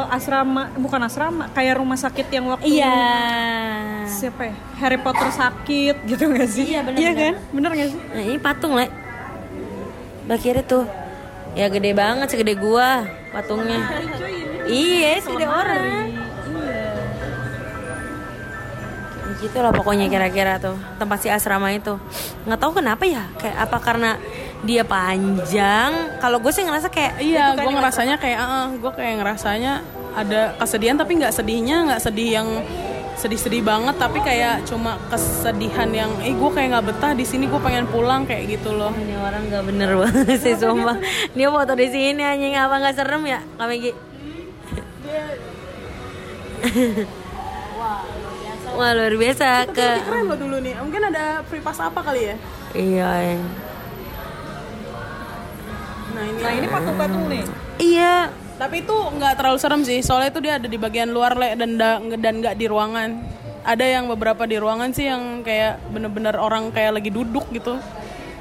Eh, 0.00 0.16
asrama 0.16 0.72
bukan 0.80 1.00
asrama 1.04 1.44
kayak 1.52 1.76
rumah 1.76 1.98
sakit 2.00 2.26
yang 2.32 2.48
waktu 2.48 2.80
iya. 2.80 2.96
siapa 4.08 4.48
ya? 4.48 4.54
Harry 4.80 4.98
Potter 4.98 5.28
sakit 5.28 5.96
gitu 6.08 6.24
gak 6.32 6.48
sih? 6.48 6.72
Iya, 6.72 6.80
bener, 6.82 6.98
iya 6.98 7.10
bener. 7.12 7.20
kan 7.20 7.34
bener 7.52 7.70
gak 7.76 7.88
sih? 7.92 8.00
Nah 8.16 8.22
ini 8.24 8.38
patung 8.40 8.72
le. 8.74 8.88
Bakir 10.24 10.56
itu 10.64 10.80
ya 11.52 11.66
gede 11.68 11.92
banget 11.92 12.26
segede 12.32 12.56
gua 12.56 13.04
patungnya. 13.30 13.80
Iya 14.64 15.20
segede 15.20 15.46
orang. 15.46 16.16
Gitu 19.40 19.56
lah 19.60 19.72
pokoknya 19.72 20.06
kira-kira 20.08 20.56
tuh 20.58 20.76
tempat 20.96 21.18
si 21.20 21.28
asrama 21.28 21.70
itu. 21.76 22.00
Nggak 22.48 22.60
tahu 22.60 22.80
kenapa 22.80 23.04
ya 23.04 23.28
kayak 23.36 23.56
apa 23.68 23.76
karena 23.78 24.10
dia 24.60 24.84
panjang. 24.84 26.20
Kalau 26.20 26.38
gue 26.40 26.52
sih 26.52 26.64
ngerasa 26.64 26.92
kayak 26.92 27.20
iya 27.24 27.56
kan 27.56 27.64
gue 27.64 27.72
ngerasanya 27.72 28.16
kayak 28.20 28.38
gue 28.76 28.92
kayak 28.92 29.14
ngerasanya 29.24 29.72
ada 30.12 30.52
kesedihan 30.60 30.96
tapi 31.00 31.16
nggak 31.16 31.32
sedihnya 31.32 31.76
nggak 31.88 32.02
sedih 32.02 32.28
yang 32.40 32.48
sedih-sedih 33.20 33.60
banget 33.60 34.00
tapi 34.00 34.16
kayak 34.24 34.64
cuma 34.64 34.96
kesedihan 35.12 35.88
yang 35.92 36.08
eh 36.24 36.32
gue 36.32 36.50
kayak 36.56 36.72
nggak 36.72 36.86
betah 36.88 37.12
di 37.12 37.24
sini 37.28 37.44
gue 37.48 37.60
pengen 37.60 37.84
pulang 37.88 38.24
kayak 38.28 38.60
gitu 38.60 38.72
loh. 38.76 38.92
Ini 38.92 39.16
orang 39.16 39.42
nggak 39.48 39.64
bener 39.64 39.90
banget 39.96 40.40
sih 40.40 40.56
sumpah. 40.56 40.96
dia 41.36 41.48
foto 41.48 41.72
di 41.76 41.88
sini 41.88 42.22
anjing. 42.24 42.56
Apa 42.56 42.74
nggak 42.80 42.94
serem 42.96 43.22
ya 43.28 43.40
Kak 43.56 43.66
Megi? 43.68 43.92
Wah 48.70 48.90
luar 48.96 49.14
biasa 49.16 49.68
ke 49.72 49.88
keren 50.04 50.24
lo 50.28 50.36
dulu 50.36 50.56
nih. 50.60 50.72
Nih 50.76 50.80
mungkin 50.84 51.02
ada 51.12 51.44
free 51.48 51.60
pass 51.64 51.80
apa 51.80 52.00
kali 52.00 52.32
ya? 52.32 52.36
Iya. 52.76 53.10
iya. 53.36 53.69
Nah 56.20 56.26
ini 56.26 56.38
Nah 56.38 56.52
ini 56.52 56.66
patung-patung 56.68 57.24
nih. 57.26 57.44
Iya. 57.80 58.14
tapi 58.54 58.84
itu 58.84 58.92
nggak 58.92 59.34
terlalu 59.34 59.56
serem 59.56 59.80
sih 59.80 59.98
soalnya 60.00 60.28
itu 60.28 60.40
dia 60.42 60.54
ada 60.54 60.68
di 60.68 60.76
bagian 60.76 61.08
luar 61.08 61.32
le 61.32 61.56
dan 61.56 61.70
da- 61.74 61.96
dan 62.14 62.34
nggak 62.38 62.54
di 62.54 62.68
ruangan 62.68 63.24
ada 63.62 63.80
yang 63.82 64.04
beberapa 64.06 64.44
di 64.44 64.56
ruangan 64.56 64.92
sih 64.92 65.08
yang 65.08 65.40
kayak 65.40 65.80
bener-bener 65.88 66.36
orang 66.36 66.68
kayak 66.68 66.92
lagi 66.94 67.08
duduk 67.08 67.48
gitu 67.50 67.80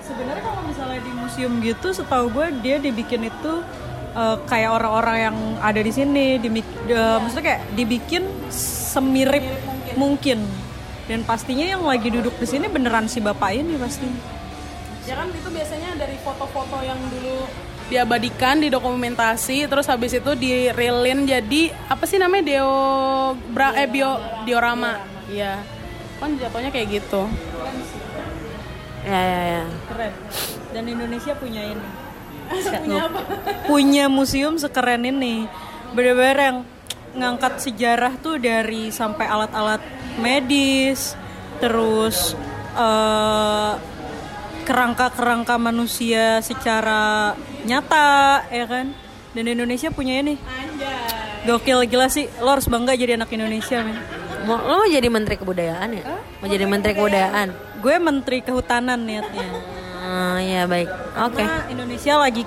Sebenarnya 0.01 0.41
kalau 0.41 0.65
misalnya 0.65 0.99
di 0.99 1.11
museum 1.13 1.53
gitu, 1.61 1.93
setahu 1.93 2.27
gue 2.29 2.51
dia 2.59 2.75
dibikin 2.77 3.21
itu 3.23 3.53
eh, 4.11 4.37
kayak 4.43 4.71
orang-orang 4.73 5.17
yang 5.21 5.37
ada 5.61 5.79
di 5.79 5.91
sini, 5.93 6.35
dimik- 6.35 6.65
eh, 6.83 7.17
maksudnya 7.17 7.45
kayak 7.45 7.61
dibikin 7.71 8.25
semirip 8.51 9.45
mungkin. 9.95 10.43
Dan 11.05 11.23
pastinya 11.23 11.63
yang 11.63 11.81
lagi 11.81 12.09
duduk 12.09 12.35
di 12.35 12.47
sini 12.49 12.67
beneran 12.67 13.05
si 13.05 13.17
bapak 13.19 13.55
ini 13.55 13.77
pasti. 13.77 14.09
ya 15.05 15.13
kan 15.15 15.29
itu 15.29 15.47
biasanya 15.47 15.95
dari 15.95 16.17
foto-foto 16.19 16.81
yang 16.81 16.97
dulu 17.07 17.45
diabadikan 17.89 18.61
didokumentasi 18.61 19.65
terus 19.65 19.89
habis 19.89 20.13
itu 20.13 20.31
dirilin 20.37 21.25
jadi 21.25 21.73
apa 21.89 22.05
sih 22.05 22.21
namanya 22.21 22.45
deo 22.45 22.77
bra 23.49 23.73
eh 23.73 23.89
bio 23.89 24.21
diorama 24.45 25.01
iya 25.27 25.57
kan 26.21 26.37
jatuhnya 26.37 26.69
kayak 26.69 27.01
gitu 27.01 27.25
Ya 29.07 29.21
ya 29.23 29.41
ya. 29.41 29.63
Keren. 29.87 30.13
Dan 30.75 30.83
Indonesia 30.91 31.33
punya 31.39 31.61
ini. 31.63 31.89
punya 32.81 33.01
apa? 33.05 33.21
punya 33.69 34.05
museum 34.11 34.57
sekeren 34.57 35.05
ini. 35.07 35.45
Bener-bener 35.93 36.37
yang 36.37 36.57
ngangkat 37.15 37.63
sejarah 37.63 38.17
tuh 38.19 38.37
dari 38.41 38.91
sampai 38.93 39.25
alat-alat 39.25 39.81
medis, 40.19 41.15
terus 41.63 42.35
eh, 42.75 43.73
kerangka-kerangka 44.65 45.55
manusia 45.57 46.43
secara 46.45 47.33
nyata, 47.65 48.43
ya 48.51 48.65
kan? 48.67 48.95
Dan 49.33 49.45
Indonesia 49.45 49.89
punya 49.91 50.19
ini. 50.19 50.35
Gokil 51.47 51.87
gila 51.87 52.11
sih, 52.11 52.27
lo 52.43 52.51
harus 52.51 52.67
bangga 52.67 52.95
jadi 52.95 53.15
anak 53.15 53.31
Indonesia, 53.31 53.79
men. 53.81 53.97
Mau 54.47 54.55
lo 54.55 54.81
mau 54.81 54.87
jadi 54.87 55.07
menteri 55.11 55.35
kebudayaan 55.35 55.89
ya? 55.93 56.03
Mau 56.39 56.47
jadi 56.47 56.65
menteri 56.65 56.91
kebudayaan? 56.95 57.47
Gue 57.83 57.95
menteri 57.99 58.39
kehutanan 58.41 58.99
niatnya. 59.03 59.47
Ah, 59.99 60.39
ya 60.39 60.65
baik. 60.65 60.89
Oke. 61.27 61.43
Karena 61.43 61.67
Indonesia 61.69 62.13
lagi 62.17 62.43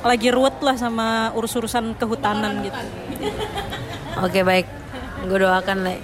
lagi 0.00 0.28
ruwet 0.32 0.56
lah 0.64 0.76
sama 0.76 1.32
urus-urusan 1.36 1.96
kehutanan 1.96 2.64
gitu. 2.64 2.80
Oke 4.24 4.40
baik. 4.44 4.68
Gue 5.26 5.38
doakan 5.40 5.84
le. 5.84 5.96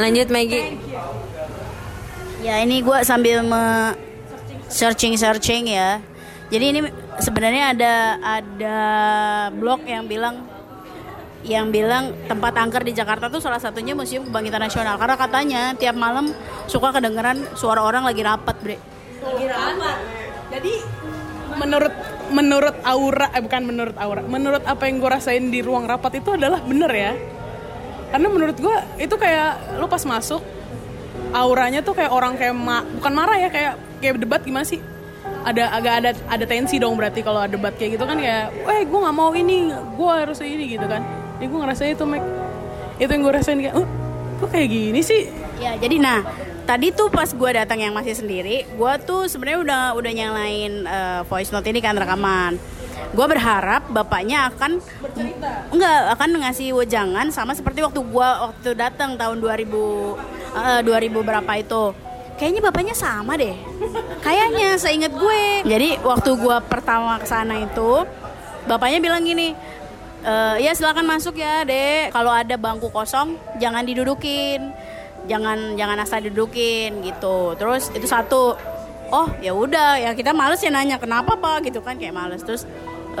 Lanjut 0.00 0.28
Maggie. 0.32 0.76
Ya 2.40 2.60
ini 2.64 2.80
gue 2.80 2.98
sambil 3.04 3.44
me 3.44 3.94
searching 4.72 5.16
searching 5.16 5.68
ya. 5.68 6.00
Jadi 6.50 6.64
ini 6.72 6.80
sebenarnya 7.20 7.76
ada 7.76 7.94
ada 8.20 8.78
blog 9.52 9.84
yang 9.84 10.08
bilang 10.08 10.42
yang 11.40 11.72
bilang 11.72 12.12
tempat 12.28 12.52
angker 12.52 12.84
di 12.84 12.92
Jakarta 12.92 13.32
tuh 13.32 13.40
salah 13.40 13.56
satunya 13.56 13.96
Museum 13.96 14.28
Kebangkitan 14.28 14.60
Nasional. 14.60 15.00
Karena 15.00 15.16
katanya 15.16 15.62
tiap 15.72 15.96
malam 15.96 16.28
suka 16.68 16.92
kedengeran 16.92 17.40
suara 17.56 17.80
orang 17.80 18.04
lagi 18.04 18.20
rapat, 18.20 18.56
Bre. 18.60 18.76
jadi 20.52 20.72
menurut 21.56 21.94
menurut 22.30 22.76
aura 22.84 23.32
eh 23.32 23.40
bukan 23.40 23.62
menurut 23.64 23.96
aura. 23.96 24.20
Menurut 24.20 24.62
apa 24.68 24.84
yang 24.84 25.00
gue 25.00 25.10
rasain 25.10 25.44
di 25.48 25.64
ruang 25.64 25.88
rapat 25.88 26.20
itu 26.20 26.36
adalah 26.36 26.60
bener 26.60 26.92
ya. 26.92 27.12
Karena 28.12 28.28
menurut 28.28 28.56
gue 28.60 28.76
itu 29.00 29.14
kayak 29.16 29.80
lu 29.80 29.88
pas 29.88 30.02
masuk 30.04 30.42
auranya 31.32 31.80
tuh 31.80 31.94
kayak 31.94 32.12
orang 32.12 32.36
kayak 32.36 32.52
ma- 32.52 32.84
bukan 32.84 33.12
marah 33.14 33.38
ya 33.38 33.48
kayak 33.48 33.74
kayak 34.02 34.18
debat 34.18 34.42
gimana 34.42 34.66
sih 34.66 34.82
ada 35.40 35.64
agak 35.72 35.94
ada 36.04 36.10
ada 36.28 36.44
tensi 36.44 36.76
dong 36.76 36.94
berarti 37.00 37.24
kalau 37.24 37.40
ada 37.40 37.56
debat 37.56 37.72
kayak 37.76 37.96
gitu 37.96 38.04
kan 38.04 38.16
kayak 38.20 38.52
eh 38.52 38.82
gue 38.84 38.98
nggak 39.00 39.16
mau 39.16 39.32
ini 39.32 39.72
gue 39.72 40.10
harus 40.10 40.38
ini 40.44 40.76
gitu 40.76 40.84
kan 40.84 41.00
jadi 41.40 41.46
gue 41.48 41.58
ngerasain 41.64 41.92
itu 41.96 42.04
Mac 42.04 42.22
itu 43.00 43.08
yang 43.08 43.22
gue 43.24 43.32
rasain 43.32 43.58
kayak 43.58 43.74
oh 43.80 43.86
kok 44.40 44.48
kayak 44.52 44.68
gini 44.68 45.00
sih 45.00 45.32
Ya, 45.60 45.76
jadi 45.76 46.00
nah 46.00 46.24
tadi 46.64 46.88
tuh 46.88 47.12
pas 47.12 47.28
gue 47.28 47.50
datang 47.52 47.76
yang 47.76 47.92
masih 47.92 48.16
sendiri, 48.16 48.64
gue 48.64 48.92
tuh 49.04 49.28
sebenarnya 49.28 49.60
udah 49.60 49.82
udah 49.92 50.12
nyalain 50.16 50.72
eh, 50.88 51.20
voice 51.28 51.52
note 51.52 51.68
ini 51.68 51.84
kan 51.84 52.00
rekaman. 52.00 52.56
Gue 53.12 53.26
berharap 53.28 53.92
bapaknya 53.92 54.48
akan 54.48 54.80
enggak 55.68 56.16
akan 56.16 56.28
ngasih 56.40 56.72
wejangan 56.72 57.28
sama 57.28 57.52
seperti 57.52 57.84
waktu 57.84 58.00
gue 58.00 58.28
waktu 58.48 58.70
datang 58.72 59.20
tahun 59.20 59.36
2000 59.44 59.68
eh, 60.56 60.80
2000 60.80 61.28
berapa 61.28 61.52
itu. 61.60 61.84
Kayaknya 62.40 62.60
bapaknya 62.64 62.94
sama 62.96 63.36
deh. 63.36 63.52
Kayaknya 64.24 64.80
seingat 64.80 65.12
gue. 65.12 65.44
Jadi 65.68 66.00
waktu 66.00 66.30
gue 66.40 66.56
pertama 66.72 67.20
ke 67.20 67.28
sana 67.28 67.60
itu 67.60 68.08
bapaknya 68.64 68.96
bilang 68.96 69.20
gini, 69.20 69.52
"Eh, 70.24 70.56
ya 70.64 70.72
silakan 70.72 71.04
masuk 71.04 71.36
ya 71.36 71.68
dek. 71.68 72.16
Kalau 72.16 72.32
ada 72.32 72.56
bangku 72.56 72.88
kosong 72.88 73.36
jangan 73.60 73.84
didudukin. 73.84 74.72
Jangan 75.28 75.76
jangan 75.76 76.00
asal 76.00 76.24
didudukin 76.24 77.04
gitu. 77.04 77.52
Terus 77.60 77.92
itu 77.92 78.08
satu 78.08 78.56
oh 79.12 79.28
ya 79.44 79.52
udah 79.52 80.00
ya 80.00 80.10
kita 80.16 80.32
males 80.32 80.64
ya 80.64 80.72
nanya 80.72 80.96
kenapa 80.96 81.36
pak? 81.36 81.68
Gitu 81.68 81.84
kan 81.84 82.00
kayak 82.00 82.16
males. 82.16 82.40
Terus 82.40 82.64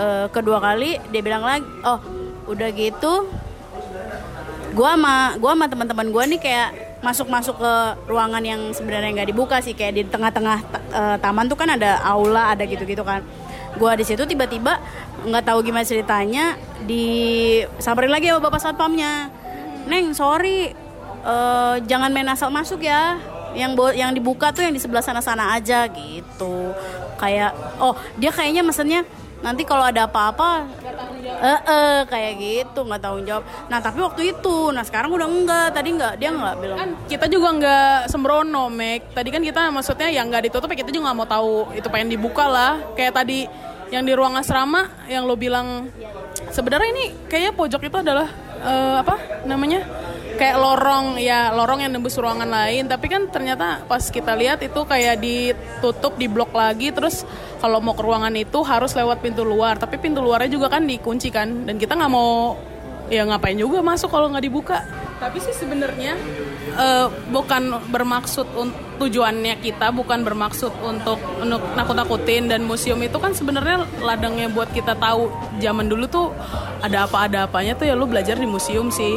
eh, 0.00 0.32
kedua 0.32 0.64
kali 0.64 0.96
dia 1.12 1.20
bilang 1.20 1.44
lagi 1.44 1.68
oh 1.84 2.00
udah 2.48 2.72
gitu 2.72 3.28
gua 4.72 4.96
sama 4.96 5.14
gua 5.36 5.52
sama 5.52 5.66
teman-teman 5.68 6.08
gua 6.08 6.24
nih 6.24 6.40
kayak 6.40 6.89
masuk-masuk 7.00 7.56
ke 7.56 7.72
ruangan 8.12 8.44
yang 8.44 8.60
sebenarnya 8.76 9.10
nggak 9.16 9.30
dibuka 9.32 9.56
sih 9.64 9.72
kayak 9.72 9.94
di 9.96 10.02
tengah-tengah 10.04 10.58
eh, 10.92 11.16
taman 11.16 11.48
tuh 11.48 11.56
kan 11.56 11.72
ada 11.72 12.00
aula 12.04 12.52
ada 12.52 12.64
gitu-gitu 12.68 13.00
kan. 13.00 13.24
Gua 13.80 13.96
di 13.96 14.04
situ 14.04 14.26
tiba-tiba 14.28 14.76
nggak 15.24 15.44
tahu 15.48 15.64
gimana 15.64 15.86
ceritanya 15.86 16.60
disamperin 16.84 18.12
lagi 18.12 18.28
sama 18.28 18.40
bapak 18.44 18.60
satpamnya. 18.60 19.32
Neng 19.88 20.12
sorry 20.12 20.76
eh, 21.24 21.74
jangan 21.88 22.12
main 22.12 22.28
asal 22.28 22.52
masuk 22.52 22.84
ya. 22.84 23.16
Yang 23.50 23.72
bo- 23.74 23.96
yang 23.96 24.14
dibuka 24.14 24.54
tuh 24.54 24.62
yang 24.62 24.70
di 24.70 24.78
sebelah 24.78 25.02
sana-sana 25.02 25.56
aja 25.56 25.88
gitu. 25.90 26.76
Kayak 27.16 27.56
oh 27.80 27.96
dia 28.20 28.30
kayaknya 28.30 28.60
mesennya 28.60 29.02
nanti 29.40 29.64
kalau 29.64 29.88
ada 29.88 30.04
apa-apa 30.04 30.68
eh 31.24 31.60
eh, 31.60 32.00
kayak 32.08 32.32
gitu 32.40 32.80
nggak 32.84 33.00
tanggung 33.00 33.26
jawab. 33.28 33.44
Nah 33.68 33.78
tapi 33.78 33.98
waktu 34.00 34.22
itu 34.36 34.56
nah 34.72 34.82
sekarang 34.82 35.10
udah 35.12 35.28
enggak. 35.28 35.68
Tadi 35.76 35.88
enggak 35.92 36.14
dia 36.16 36.30
enggak 36.32 36.54
bilang. 36.58 36.78
Kan 36.78 36.90
kita 37.06 37.26
juga 37.28 37.48
nggak 37.56 37.96
sembrono 38.08 38.64
Mek. 38.72 39.12
Tadi 39.12 39.28
kan 39.28 39.42
kita 39.44 39.70
maksudnya 39.70 40.08
yang 40.08 40.28
nggak 40.28 40.50
ditutup 40.50 40.68
ya 40.72 40.76
kita 40.80 40.90
juga 40.90 41.10
nggak 41.10 41.18
mau 41.18 41.28
tahu. 41.28 41.54
Itu 41.76 41.88
pengen 41.92 42.08
dibuka 42.12 42.44
lah. 42.48 42.80
Kayak 42.96 43.22
tadi 43.22 43.46
yang 43.90 44.06
di 44.06 44.14
ruang 44.14 44.38
asrama 44.38 44.86
yang 45.10 45.26
lo 45.26 45.34
bilang 45.34 45.90
sebenarnya 46.54 46.88
ini 46.94 47.04
kayaknya 47.26 47.52
pojok 47.58 47.82
itu 47.90 47.96
adalah 47.98 48.30
eh, 48.62 48.96
apa 49.02 49.18
namanya 49.44 49.82
kayak 50.40 50.56
lorong 50.56 51.20
ya 51.20 51.52
lorong 51.52 51.84
yang 51.84 51.92
nembus 51.92 52.16
ruangan 52.16 52.48
lain. 52.48 52.88
Tapi 52.88 53.06
kan 53.12 53.28
ternyata 53.28 53.84
pas 53.84 54.00
kita 54.08 54.32
lihat 54.32 54.64
itu 54.64 54.80
kayak 54.88 55.20
ditutup 55.20 56.16
di 56.16 56.32
blok 56.32 56.56
lagi. 56.56 56.88
Terus 56.96 57.28
kalau 57.60 57.84
mau 57.84 57.92
ke 57.92 58.00
ruangan 58.00 58.32
itu 58.32 58.64
harus 58.64 58.96
lewat 58.96 59.20
pintu 59.20 59.44
luar. 59.44 59.76
Tapi 59.76 60.00
pintu 60.00 60.24
luarnya 60.24 60.48
juga 60.48 60.72
kan 60.72 60.88
dikunci 60.88 61.28
kan. 61.28 61.68
Dan 61.68 61.76
kita 61.76 61.92
nggak 61.92 62.08
mau 62.08 62.56
ya 63.12 63.28
ngapain 63.28 63.60
juga 63.60 63.84
masuk 63.84 64.08
kalau 64.08 64.32
nggak 64.32 64.44
dibuka. 64.48 64.80
Tapi 65.20 65.36
sih 65.44 65.52
sebenarnya 65.52 66.16
eh, 66.72 67.06
bukan 67.28 67.92
bermaksud 67.92 68.48
tujuannya 68.96 69.60
kita 69.60 69.92
bukan 69.92 70.24
bermaksud 70.24 70.72
untuk 70.80 71.20
untuk 71.36 71.60
nakut-nakutin. 71.76 72.48
Dan 72.48 72.64
museum 72.64 72.96
itu 73.04 73.20
kan 73.20 73.36
sebenarnya 73.36 73.84
ladangnya 74.00 74.48
buat 74.48 74.72
kita 74.72 74.96
tahu 74.96 75.28
zaman 75.60 75.92
dulu 75.92 76.08
tuh 76.08 76.32
ada 76.80 77.04
apa 77.04 77.28
ada 77.28 77.38
apanya 77.44 77.76
tuh 77.76 77.84
ya 77.84 77.92
lu 77.92 78.08
belajar 78.08 78.40
di 78.40 78.48
museum 78.48 78.88
sih 78.88 79.12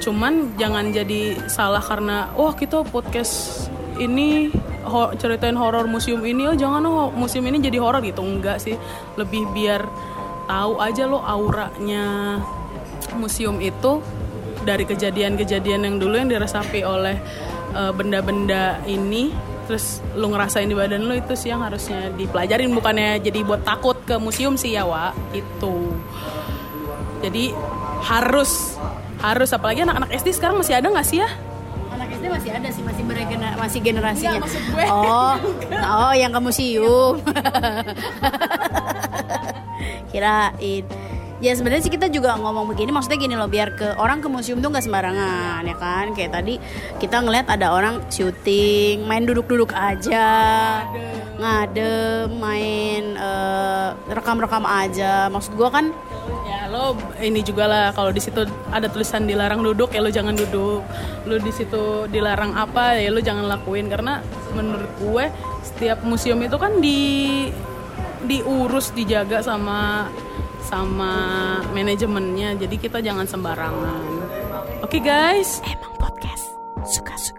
cuman 0.00 0.56
jangan 0.56 0.88
jadi 0.90 1.36
salah 1.46 1.84
karena 1.84 2.32
wah 2.32 2.56
kita 2.56 2.82
podcast 2.88 3.68
ini 4.00 4.48
ho- 4.88 5.12
ceritain 5.20 5.54
horor 5.54 5.84
museum 5.84 6.24
ini. 6.24 6.48
Oh 6.48 6.56
jangan 6.56 6.82
oh 6.88 7.08
museum 7.12 7.44
ini 7.46 7.60
jadi 7.60 7.78
horor 7.78 8.00
gitu. 8.00 8.24
Enggak 8.24 8.64
sih. 8.64 8.74
Lebih 9.20 9.52
biar 9.52 9.84
tahu 10.48 10.80
aja 10.80 11.04
lo 11.06 11.20
auranya 11.20 12.40
museum 13.14 13.60
itu 13.60 14.00
dari 14.64 14.84
kejadian-kejadian 14.88 15.84
yang 15.84 15.96
dulu 16.00 16.16
yang 16.16 16.32
diresapi 16.32 16.80
oleh 16.80 17.20
eh, 17.76 17.92
benda-benda 17.92 18.80
ini. 18.88 19.30
Terus 19.70 20.02
lu 20.18 20.34
ngerasain 20.34 20.66
di 20.66 20.74
badan 20.74 21.06
lu 21.06 21.14
itu 21.14 21.38
sih 21.38 21.54
yang 21.54 21.62
harusnya 21.62 22.10
dipelajarin 22.18 22.74
bukannya 22.74 23.22
jadi 23.22 23.46
buat 23.46 23.62
takut 23.62 24.02
ke 24.02 24.18
museum 24.18 24.58
sih 24.58 24.74
ya 24.74 24.82
Wak. 24.82 25.14
Itu 25.30 25.94
jadi 27.20 27.54
harus 28.00 28.80
harus 29.20 29.52
apalagi 29.52 29.84
anak-anak 29.84 30.10
SD 30.16 30.40
sekarang 30.40 30.56
masih 30.56 30.80
ada 30.80 30.88
nggak 30.88 31.06
sih 31.06 31.20
ya? 31.20 31.28
Anak 31.92 32.08
SD 32.16 32.24
masih 32.32 32.50
ada 32.56 32.68
sih 32.72 32.82
masih 32.82 33.02
beregener 33.04 33.52
masih 33.60 33.80
generasinya 33.84 34.40
oh 34.88 35.36
oh 36.08 36.14
yang 36.16 36.32
ke 36.32 36.40
museum. 36.40 37.20
Kirain. 40.10 40.84
Ya 41.40 41.56
sebenarnya 41.56 41.88
sih 41.88 41.92
kita 41.92 42.12
juga 42.12 42.36
ngomong 42.36 42.68
begini 42.68 42.92
maksudnya 42.92 43.16
gini 43.16 43.32
loh 43.32 43.48
biar 43.48 43.72
ke 43.72 43.96
orang 43.96 44.20
ke 44.20 44.28
museum 44.28 44.60
tuh 44.60 44.68
nggak 44.68 44.84
sembarangan 44.84 45.64
ya 45.64 45.76
kan? 45.80 46.12
Kayak 46.12 46.36
tadi 46.36 46.60
kita 47.00 47.24
ngeliat 47.24 47.48
ada 47.48 47.72
orang 47.72 48.04
syuting 48.12 49.08
main 49.08 49.24
duduk-duduk 49.24 49.72
aja 49.72 50.28
ngade 51.40 52.28
main 52.36 53.16
eh, 53.16 53.88
rekam-rekam 54.12 54.68
aja. 54.68 55.32
Maksud 55.32 55.56
gua 55.56 55.72
kan 55.72 55.92
ya 55.92 56.09
lo 56.70 56.94
ini 57.18 57.42
juga 57.42 57.66
lah 57.66 57.86
kalau 57.92 58.14
di 58.14 58.22
situ 58.22 58.46
ada 58.70 58.86
tulisan 58.86 59.26
dilarang 59.26 59.60
duduk 59.60 59.90
ya 59.92 60.00
lo 60.00 60.08
jangan 60.08 60.38
duduk. 60.38 60.86
Lo 61.26 61.36
di 61.36 61.52
situ 61.52 62.06
dilarang 62.06 62.54
apa 62.54 62.96
ya 62.96 63.10
lo 63.10 63.20
jangan 63.20 63.50
lakuin. 63.50 63.90
Karena 63.90 64.22
menurut 64.54 64.90
gue 65.02 65.24
setiap 65.66 66.00
museum 66.06 66.40
itu 66.40 66.56
kan 66.56 66.78
di 66.78 67.00
diurus 68.24 68.94
dijaga 68.94 69.42
sama 69.42 70.08
sama 70.64 71.12
manajemennya. 71.74 72.56
Jadi 72.56 72.76
kita 72.78 73.02
jangan 73.02 73.26
sembarangan. 73.26 74.02
Oke 74.86 75.02
guys? 75.02 75.60
Emang 75.66 75.92
podcast 75.98 76.56
suka-suka 76.86 77.29